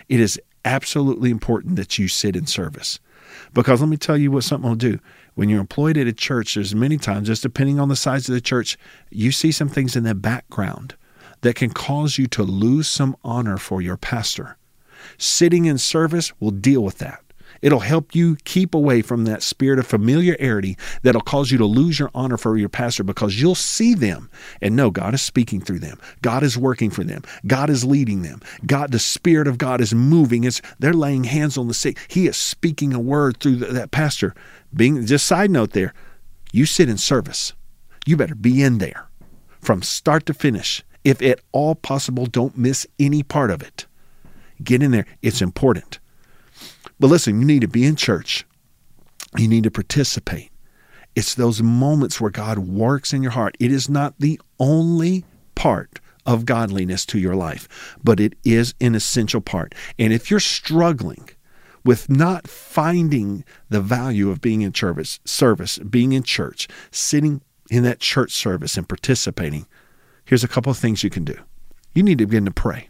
it 0.08 0.20
is 0.20 0.40
absolutely 0.64 1.30
important 1.30 1.76
that 1.76 1.98
you 1.98 2.08
sit 2.08 2.36
in 2.36 2.46
service. 2.46 2.98
Because 3.52 3.80
let 3.80 3.88
me 3.88 3.96
tell 3.96 4.16
you 4.16 4.30
what 4.30 4.44
something 4.44 4.68
will 4.68 4.76
do. 4.76 4.98
When 5.34 5.48
you're 5.48 5.60
employed 5.60 5.96
at 5.96 6.06
a 6.06 6.12
church, 6.12 6.54
there's 6.54 6.74
many 6.74 6.98
times, 6.98 7.28
just 7.28 7.42
depending 7.42 7.78
on 7.78 7.88
the 7.88 7.96
size 7.96 8.28
of 8.28 8.34
the 8.34 8.40
church, 8.40 8.76
you 9.10 9.32
see 9.32 9.52
some 9.52 9.68
things 9.68 9.96
in 9.96 10.04
the 10.04 10.14
background 10.14 10.94
that 11.42 11.54
can 11.54 11.70
cause 11.70 12.18
you 12.18 12.26
to 12.28 12.42
lose 12.42 12.88
some 12.88 13.16
honor 13.24 13.56
for 13.56 13.80
your 13.80 13.96
pastor. 13.96 14.56
Sitting 15.16 15.64
in 15.64 15.78
service 15.78 16.32
will 16.40 16.50
deal 16.50 16.82
with 16.82 16.98
that. 16.98 17.22
It'll 17.62 17.80
help 17.80 18.14
you 18.14 18.36
keep 18.44 18.74
away 18.74 19.02
from 19.02 19.24
that 19.24 19.42
spirit 19.42 19.78
of 19.78 19.86
familiarity 19.86 20.76
that'll 21.02 21.20
cause 21.20 21.50
you 21.50 21.58
to 21.58 21.66
lose 21.66 21.98
your 21.98 22.10
honor 22.14 22.36
for 22.36 22.56
your 22.56 22.68
pastor 22.68 23.04
because 23.04 23.40
you'll 23.40 23.54
see 23.54 23.94
them 23.94 24.30
and 24.60 24.76
know 24.76 24.90
God 24.90 25.14
is 25.14 25.22
speaking 25.22 25.60
through 25.60 25.80
them. 25.80 25.98
God 26.22 26.42
is 26.42 26.56
working 26.56 26.90
for 26.90 27.04
them. 27.04 27.22
God 27.46 27.70
is 27.70 27.84
leading 27.84 28.22
them. 28.22 28.40
God, 28.66 28.92
the 28.92 28.98
Spirit 28.98 29.46
of 29.46 29.58
God 29.58 29.80
is 29.80 29.94
moving. 29.94 30.44
It's, 30.44 30.62
they're 30.78 30.92
laying 30.92 31.24
hands 31.24 31.58
on 31.58 31.68
the 31.68 31.74
sick. 31.74 31.98
He 32.08 32.26
is 32.26 32.36
speaking 32.36 32.94
a 32.94 33.00
word 33.00 33.38
through 33.40 33.56
the, 33.56 33.66
that 33.66 33.90
pastor. 33.90 34.34
Being 34.74 35.04
just 35.04 35.26
side 35.26 35.50
note 35.50 35.72
there, 35.72 35.92
you 36.52 36.66
sit 36.66 36.88
in 36.88 36.98
service. 36.98 37.52
You 38.06 38.16
better 38.16 38.34
be 38.34 38.62
in 38.62 38.78
there 38.78 39.08
from 39.60 39.82
start 39.82 40.26
to 40.26 40.34
finish. 40.34 40.82
If 41.04 41.22
at 41.22 41.40
all 41.52 41.74
possible, 41.74 42.26
don't 42.26 42.56
miss 42.56 42.86
any 42.98 43.22
part 43.22 43.50
of 43.50 43.62
it. 43.62 43.86
Get 44.62 44.82
in 44.82 44.90
there. 44.90 45.06
It's 45.22 45.40
important. 45.40 45.98
But 47.00 47.08
listen, 47.08 47.40
you 47.40 47.46
need 47.46 47.62
to 47.62 47.68
be 47.68 47.84
in 47.84 47.96
church. 47.96 48.46
You 49.36 49.48
need 49.48 49.64
to 49.64 49.70
participate. 49.70 50.50
It's 51.16 51.34
those 51.34 51.62
moments 51.62 52.20
where 52.20 52.30
God 52.30 52.58
works 52.58 53.12
in 53.12 53.22
your 53.22 53.32
heart. 53.32 53.56
It 53.58 53.72
is 53.72 53.88
not 53.88 54.14
the 54.18 54.38
only 54.60 55.24
part 55.54 55.98
of 56.26 56.44
godliness 56.44 57.06
to 57.06 57.18
your 57.18 57.34
life, 57.34 57.96
but 58.04 58.20
it 58.20 58.34
is 58.44 58.74
an 58.80 58.94
essential 58.94 59.40
part. 59.40 59.74
And 59.98 60.12
if 60.12 60.30
you're 60.30 60.40
struggling 60.40 61.30
with 61.84 62.10
not 62.10 62.46
finding 62.46 63.44
the 63.70 63.80
value 63.80 64.30
of 64.30 64.42
being 64.42 64.60
in 64.60 64.74
service, 64.74 65.18
service, 65.24 65.78
being 65.78 66.12
in 66.12 66.22
church, 66.22 66.68
sitting 66.90 67.40
in 67.70 67.82
that 67.84 68.00
church 68.00 68.32
service 68.32 68.76
and 68.76 68.86
participating, 68.86 69.66
here's 70.26 70.44
a 70.44 70.48
couple 70.48 70.70
of 70.70 70.76
things 70.76 71.02
you 71.02 71.10
can 71.10 71.24
do. 71.24 71.38
You 71.94 72.02
need 72.02 72.18
to 72.18 72.26
begin 72.26 72.44
to 72.44 72.50
pray. 72.50 72.89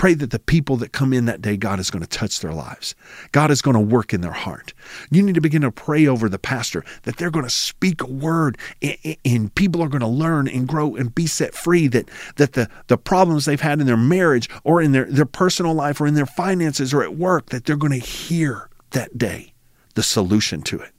Pray 0.00 0.14
that 0.14 0.30
the 0.30 0.38
people 0.38 0.78
that 0.78 0.92
come 0.92 1.12
in 1.12 1.26
that 1.26 1.42
day, 1.42 1.58
God 1.58 1.78
is 1.78 1.90
going 1.90 2.00
to 2.00 2.08
touch 2.08 2.40
their 2.40 2.54
lives. 2.54 2.94
God 3.32 3.50
is 3.50 3.60
going 3.60 3.74
to 3.74 3.80
work 3.80 4.14
in 4.14 4.22
their 4.22 4.32
heart. 4.32 4.72
You 5.10 5.22
need 5.22 5.34
to 5.34 5.42
begin 5.42 5.60
to 5.60 5.70
pray 5.70 6.06
over 6.06 6.26
the 6.26 6.38
pastor 6.38 6.86
that 7.02 7.18
they're 7.18 7.30
going 7.30 7.44
to 7.44 7.50
speak 7.50 8.00
a 8.00 8.06
word 8.06 8.56
and, 8.80 9.54
people 9.54 9.82
are 9.82 9.90
going 9.90 10.00
to 10.00 10.06
learn 10.06 10.48
and 10.48 10.66
grow 10.66 10.96
and 10.96 11.14
be 11.14 11.26
set 11.26 11.52
free. 11.52 11.86
That, 11.86 12.10
that 12.36 12.54
the, 12.54 12.70
the 12.86 12.96
problems 12.96 13.44
they've 13.44 13.60
had 13.60 13.78
in 13.78 13.86
their 13.86 13.98
marriage 13.98 14.48
or 14.64 14.80
in 14.80 14.92
their, 14.92 15.04
their 15.04 15.26
personal 15.26 15.74
life 15.74 16.00
or 16.00 16.06
in 16.06 16.14
their 16.14 16.24
finances 16.24 16.94
or 16.94 17.02
at 17.02 17.14
work, 17.14 17.50
that 17.50 17.66
they're 17.66 17.76
going 17.76 17.92
to 17.92 18.06
hear 18.06 18.70
that 18.92 19.18
day 19.18 19.52
the 19.96 20.02
solution 20.02 20.62
to 20.62 20.78
it. 20.78 20.92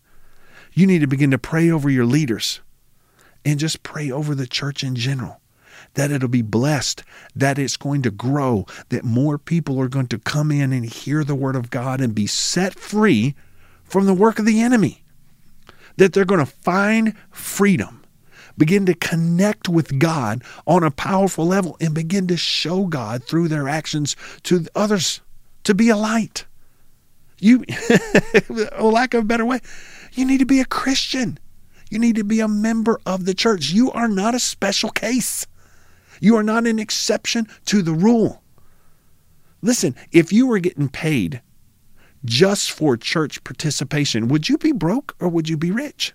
You 0.74 0.86
need 0.86 1.00
to 1.00 1.08
begin 1.08 1.32
to 1.32 1.40
pray 1.40 1.72
over 1.72 1.90
your 1.90 2.06
leaders 2.06 2.62
and 3.44 3.58
just 3.58 3.82
pray 3.82 4.12
over 4.12 4.36
the 4.36 4.46
church 4.46 4.84
in 4.84 4.94
general 4.94 5.41
that 5.94 6.12
it'll 6.12 6.30
be 6.30 6.42
blessed, 6.42 7.04
that 7.36 7.60
it's 7.60 7.78
going 7.78 8.02
to 8.04 8.12
grow, 8.12 8.66
that 8.90 9.04
more 9.04 9.38
people 9.38 9.80
are 9.80 9.90
going 9.90 10.08
to 10.08 10.20
come 10.20 10.52
in 10.52 10.72
and 10.72 10.86
hear 10.86 11.24
the 11.24 11.36
word 11.36 11.56
of 11.56 11.70
God 11.70 12.02
and 12.02 12.16
be 12.16 12.28
set 12.28 12.76
free 12.76 13.36
from 13.84 14.06
the 14.06 14.14
work 14.14 14.40
of 14.40 14.46
the 14.46 14.62
enemy. 14.62 15.04
That 15.98 16.14
they're 16.14 16.26
going 16.26 16.46
to 16.46 16.52
find 16.52 17.16
freedom, 17.30 18.04
begin 18.58 18.86
to 18.86 18.94
connect 18.94 19.68
with 19.68 20.00
God 20.00 20.44
on 20.66 20.84
a 20.84 20.92
powerful 20.92 21.46
level, 21.46 21.76
and 21.82 21.94
begin 21.94 22.28
to 22.28 22.38
show 22.38 22.86
God 22.86 23.24
through 23.24 23.50
their 23.50 23.68
actions 23.68 24.16
to 24.44 24.66
others 24.74 25.20
to 25.66 25.74
be 25.74 25.90
a 25.90 25.98
light. 25.98 26.46
You, 27.40 27.66
lack 28.80 29.14
of 29.14 29.24
a 29.24 29.26
better 29.26 29.46
way, 29.46 29.60
you 30.14 30.26
need 30.26 30.40
to 30.40 30.46
be 30.46 30.60
a 30.60 30.66
Christian. 30.66 31.40
You 31.90 32.00
need 32.00 32.16
to 32.16 32.24
be 32.24 32.40
a 32.40 32.48
member 32.48 33.00
of 33.06 33.26
the 33.26 33.34
church. 33.34 33.72
You 33.72 33.92
are 33.92 34.08
not 34.08 34.34
a 34.34 34.40
special 34.40 34.92
case. 34.92 35.46
You 36.22 36.38
are 36.38 36.44
not 36.44 36.66
an 36.66 36.80
exception 36.80 37.48
to 37.66 37.82
the 37.82 37.92
rule. 37.92 38.42
Listen, 39.62 39.96
if 40.12 40.32
you 40.32 40.48
were 40.48 40.60
getting 40.60 40.88
paid 40.88 41.42
just 42.24 42.72
for 42.72 42.96
church 42.96 43.44
participation, 43.44 44.30
would 44.30 44.48
you 44.48 44.58
be 44.58 44.72
broke 44.72 45.16
or 45.20 45.28
would 45.28 45.50
you 45.50 45.58
be 45.58 45.72
rich? 45.72 46.14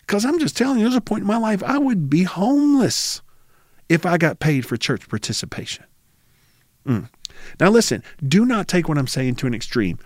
Because 0.00 0.24
I'm 0.24 0.38
just 0.38 0.56
telling 0.56 0.78
you, 0.78 0.84
there's 0.84 0.94
a 0.94 1.00
point 1.00 1.22
in 1.22 1.26
my 1.26 1.36
life 1.36 1.62
I 1.62 1.78
would 1.78 2.08
be 2.08 2.22
homeless 2.22 3.20
if 3.88 4.06
I 4.06 4.16
got 4.16 4.38
paid 4.38 4.64
for 4.64 4.76
church 4.76 5.08
participation. 5.08 5.84
Mm. 6.86 7.08
Now, 7.60 7.70
listen, 7.70 8.02
do 8.26 8.44
not 8.44 8.68
take 8.68 8.88
what 8.88 8.98
I'm 8.98 9.06
saying 9.06 9.36
to 9.36 9.46
an 9.46 9.54
extreme. 9.54 9.98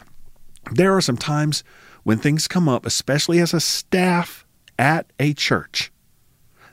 There 0.72 0.96
are 0.96 1.00
some 1.00 1.16
times 1.16 1.62
when 2.02 2.18
things 2.18 2.48
come 2.48 2.68
up, 2.68 2.84
especially 2.84 3.38
as 3.38 3.54
a 3.54 3.60
staff 3.60 4.44
at 4.78 5.12
a 5.18 5.34
church, 5.34 5.91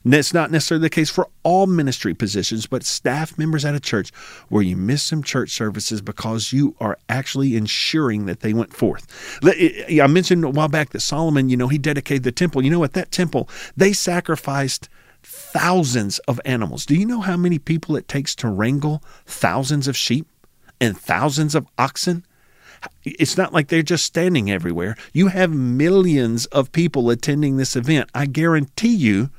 it's 0.06 0.34
not 0.34 0.52
necessarily 0.52 0.84
the 0.84 0.90
case 0.90 1.10
for 1.10 1.28
all 1.44 1.68
ministry 1.68 2.14
positions, 2.14 2.66
but 2.66 2.84
staff 2.84 3.38
members 3.38 3.66
at 3.66 3.76
a 3.76 3.80
church 3.80 4.12
where 4.50 4.64
you 4.64 4.78
miss 4.78 5.04
some 5.04 5.24
church 5.24 5.52
services 5.52 6.02
because 6.02 6.54
you 6.54 6.76
are 6.80 6.98
actually 7.10 7.56
ensuring 7.56 8.26
that 8.26 8.40
they 8.40 8.54
went 8.54 8.74
forth. 8.74 9.08
I 9.44 10.08
mentioned 10.08 10.44
a 10.46 10.50
while 10.50 10.70
back 10.70 10.90
that 10.92 11.02
Solomon, 11.02 11.50
you 11.50 11.58
know, 11.58 11.68
he 11.68 11.78
dedicated 11.78 12.24
the 12.24 12.32
temple. 12.32 12.64
You 12.64 12.72
know, 12.72 12.84
at 12.84 12.94
that 12.94 13.12
temple, 13.12 13.50
they 13.76 13.94
sacrificed 13.94 14.90
thousands 15.22 16.20
of 16.20 16.40
animals. 16.46 16.86
Do 16.86 16.96
you 16.96 17.06
know 17.06 17.22
how 17.22 17.36
many 17.36 17.60
people 17.60 17.96
it 17.96 18.08
takes 18.08 18.34
to 18.36 18.48
wrangle 18.48 19.04
thousands 19.26 19.88
of 19.88 19.98
sheep 19.98 20.28
and 20.80 20.98
thousands 20.98 21.56
of 21.56 21.68
oxen? 21.78 22.26
It's 23.04 23.36
not 23.36 23.52
like 23.52 23.68
they're 23.68 23.84
just 23.84 24.06
standing 24.06 24.50
everywhere. 24.50 24.96
You 25.12 25.28
have 25.28 25.52
millions 25.52 26.46
of 26.46 26.72
people 26.72 27.10
attending 27.10 27.58
this 27.58 27.76
event. 27.76 28.10
I 28.16 28.26
guarantee 28.26 28.96
you 28.96 29.30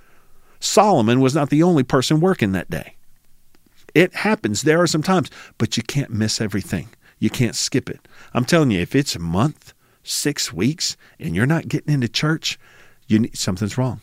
Solomon 0.60 1.20
was 1.20 1.34
not 1.34 1.50
the 1.50 1.62
only 1.62 1.82
person 1.82 2.20
working 2.20 2.52
that 2.52 2.70
day. 2.70 2.96
It 3.94 4.14
happens. 4.14 4.62
There 4.62 4.80
are 4.80 4.86
some 4.86 5.02
times, 5.02 5.30
but 5.58 5.76
you 5.76 5.82
can't 5.82 6.10
miss 6.10 6.40
everything. 6.40 6.90
You 7.18 7.30
can't 7.30 7.56
skip 7.56 7.90
it. 7.90 8.06
I'm 8.34 8.44
telling 8.44 8.70
you, 8.70 8.80
if 8.80 8.94
it's 8.94 9.16
a 9.16 9.20
month, 9.20 9.74
six 10.02 10.52
weeks, 10.52 10.96
and 11.18 11.34
you're 11.34 11.46
not 11.46 11.68
getting 11.68 11.92
into 11.92 12.08
church, 12.08 12.58
you 13.06 13.18
need, 13.18 13.36
something's 13.36 13.76
wrong. 13.76 14.00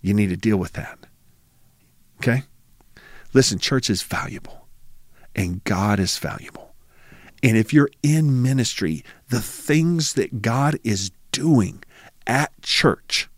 You 0.00 0.14
need 0.14 0.28
to 0.28 0.36
deal 0.36 0.56
with 0.56 0.74
that. 0.74 0.98
Okay? 2.18 2.44
Listen, 3.34 3.58
church 3.58 3.90
is 3.90 4.02
valuable, 4.02 4.68
and 5.34 5.62
God 5.64 5.98
is 5.98 6.16
valuable. 6.18 6.74
And 7.42 7.56
if 7.56 7.72
you're 7.72 7.90
in 8.02 8.42
ministry, 8.42 9.04
the 9.28 9.40
things 9.40 10.14
that 10.14 10.42
God 10.42 10.78
is 10.82 11.10
doing 11.32 11.82
at 12.26 12.50
church, 12.62 13.28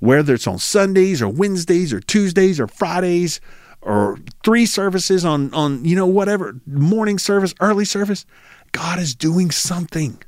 whether 0.00 0.34
it's 0.34 0.46
on 0.46 0.58
Sundays 0.58 1.22
or 1.22 1.28
Wednesdays 1.28 1.92
or 1.92 2.00
Tuesdays 2.00 2.60
or 2.60 2.66
Fridays 2.66 3.40
or 3.82 4.18
three 4.44 4.66
services 4.66 5.24
on 5.24 5.52
on 5.54 5.84
you 5.84 5.94
know 5.96 6.06
whatever 6.06 6.56
morning 6.66 7.18
service, 7.18 7.54
early 7.60 7.84
service, 7.84 8.26
God 8.72 8.98
is 8.98 9.14
doing 9.14 9.50
something. 9.50 10.22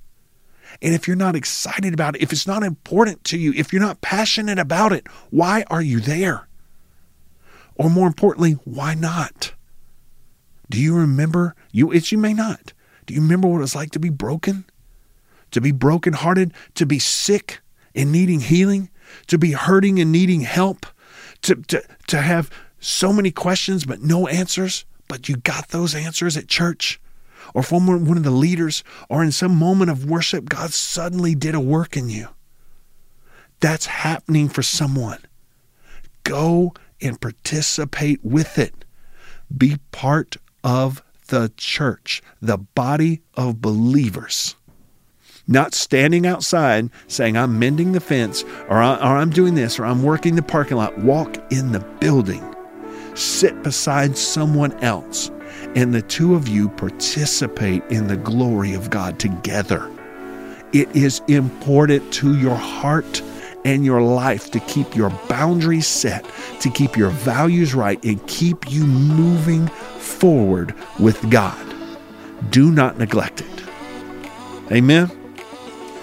And 0.80 0.94
if 0.94 1.08
you're 1.08 1.16
not 1.16 1.34
excited 1.34 1.92
about 1.92 2.14
it, 2.14 2.22
if 2.22 2.32
it's 2.32 2.46
not 2.46 2.62
important 2.62 3.24
to 3.24 3.38
you, 3.38 3.52
if 3.56 3.72
you're 3.72 3.82
not 3.82 4.00
passionate 4.00 4.58
about 4.58 4.92
it, 4.92 5.06
why 5.30 5.64
are 5.68 5.82
you 5.82 5.98
there? 5.98 6.46
Or 7.74 7.90
more 7.90 8.06
importantly, 8.06 8.52
why 8.64 8.94
not? 8.94 9.54
Do 10.70 10.80
you 10.80 10.94
remember 10.94 11.54
you 11.72 11.90
it's 11.90 12.12
you 12.12 12.18
may 12.18 12.34
not. 12.34 12.72
Do 13.06 13.14
you 13.14 13.22
remember 13.22 13.48
what 13.48 13.62
it's 13.62 13.74
like 13.74 13.90
to 13.92 13.98
be 13.98 14.10
broken? 14.10 14.64
To 15.52 15.60
be 15.60 15.72
brokenhearted, 15.72 16.52
to 16.74 16.84
be 16.84 16.98
sick 16.98 17.60
and 17.94 18.12
needing 18.12 18.40
healing, 18.40 18.90
to 19.26 19.38
be 19.38 19.52
hurting 19.52 19.98
and 19.98 20.12
needing 20.12 20.42
help, 20.42 20.86
to, 21.42 21.54
to, 21.54 21.82
to 22.08 22.20
have 22.20 22.50
so 22.80 23.12
many 23.12 23.30
questions 23.30 23.84
but 23.84 24.02
no 24.02 24.26
answers, 24.28 24.84
but 25.08 25.28
you 25.28 25.36
got 25.36 25.68
those 25.68 25.94
answers 25.94 26.36
at 26.36 26.48
church 26.48 27.00
or 27.54 27.62
from 27.62 27.86
one 27.86 28.16
of 28.16 28.24
the 28.24 28.30
leaders 28.30 28.84
or 29.08 29.22
in 29.22 29.32
some 29.32 29.54
moment 29.54 29.90
of 29.90 30.08
worship, 30.08 30.48
God 30.48 30.72
suddenly 30.72 31.34
did 31.34 31.54
a 31.54 31.60
work 31.60 31.96
in 31.96 32.10
you. 32.10 32.28
That's 33.60 33.86
happening 33.86 34.48
for 34.48 34.62
someone. 34.62 35.18
Go 36.24 36.74
and 37.00 37.20
participate 37.20 38.24
with 38.24 38.58
it. 38.58 38.84
Be 39.56 39.78
part 39.92 40.36
of 40.62 41.02
the 41.28 41.52
church, 41.56 42.22
the 42.40 42.58
body 42.58 43.22
of 43.34 43.60
believers. 43.60 44.56
Not 45.50 45.72
standing 45.72 46.26
outside 46.26 46.90
saying, 47.06 47.38
I'm 47.38 47.58
mending 47.58 47.92
the 47.92 48.00
fence, 48.00 48.44
or, 48.68 48.82
I, 48.82 48.96
or 48.96 49.16
I'm 49.16 49.30
doing 49.30 49.54
this, 49.54 49.78
or 49.78 49.86
I'm 49.86 50.02
working 50.02 50.36
the 50.36 50.42
parking 50.42 50.76
lot. 50.76 50.98
Walk 50.98 51.38
in 51.50 51.72
the 51.72 51.80
building. 51.80 52.44
Sit 53.14 53.62
beside 53.62 54.18
someone 54.18 54.72
else, 54.84 55.30
and 55.74 55.94
the 55.94 56.02
two 56.02 56.34
of 56.34 56.48
you 56.48 56.68
participate 56.68 57.82
in 57.88 58.08
the 58.08 58.16
glory 58.18 58.74
of 58.74 58.90
God 58.90 59.18
together. 59.18 59.90
It 60.74 60.94
is 60.94 61.22
important 61.28 62.12
to 62.12 62.38
your 62.38 62.54
heart 62.54 63.22
and 63.64 63.86
your 63.86 64.02
life 64.02 64.50
to 64.50 64.60
keep 64.60 64.94
your 64.94 65.10
boundaries 65.30 65.86
set, 65.86 66.30
to 66.60 66.70
keep 66.70 66.94
your 66.94 67.10
values 67.10 67.74
right, 67.74 68.02
and 68.04 68.24
keep 68.26 68.70
you 68.70 68.84
moving 68.84 69.66
forward 69.66 70.74
with 71.00 71.30
God. 71.30 71.74
Do 72.50 72.70
not 72.70 72.98
neglect 72.98 73.40
it. 73.40 73.64
Amen. 74.70 75.17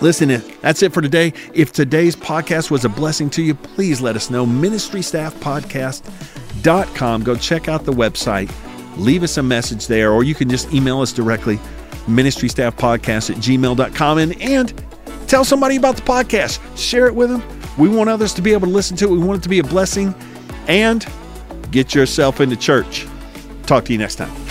Listen, 0.05 0.29
that's 0.61 0.83
it 0.83 0.93
for 0.93 1.01
today. 1.01 1.33
If 1.55 1.73
today's 1.73 2.15
podcast 2.15 2.69
was 2.69 2.85
a 2.85 2.89
blessing 2.89 3.27
to 3.31 3.41
you, 3.41 3.55
please 3.55 4.01
let 4.01 4.15
us 4.15 4.29
know. 4.29 4.45
MinistryStaffPodcast.com. 4.45 7.23
Go 7.23 7.35
check 7.35 7.67
out 7.67 7.85
the 7.85 7.91
website. 7.91 8.51
Leave 8.97 9.23
us 9.23 9.37
a 9.37 9.41
message 9.41 9.87
there, 9.87 10.11
or 10.11 10.23
you 10.23 10.35
can 10.35 10.47
just 10.47 10.71
email 10.71 11.01
us 11.01 11.11
directly, 11.11 11.57
ministrystaffpodcast 12.05 13.31
at 13.31 13.37
gmail.com. 13.37 14.17
And, 14.19 14.39
and 14.39 14.85
tell 15.27 15.43
somebody 15.43 15.75
about 15.75 15.95
the 15.95 16.03
podcast. 16.03 16.59
Share 16.77 17.07
it 17.07 17.15
with 17.15 17.31
them. 17.31 17.41
We 17.79 17.89
want 17.89 18.11
others 18.11 18.31
to 18.35 18.43
be 18.43 18.53
able 18.53 18.67
to 18.67 18.73
listen 18.73 18.95
to 18.97 19.05
it. 19.05 19.11
We 19.11 19.17
want 19.17 19.39
it 19.39 19.43
to 19.43 19.49
be 19.49 19.57
a 19.57 19.63
blessing. 19.63 20.13
And 20.67 21.03
get 21.71 21.95
yourself 21.95 22.41
into 22.41 22.55
church. 22.55 23.07
Talk 23.63 23.85
to 23.85 23.91
you 23.91 23.97
next 23.97 24.17
time. 24.17 24.44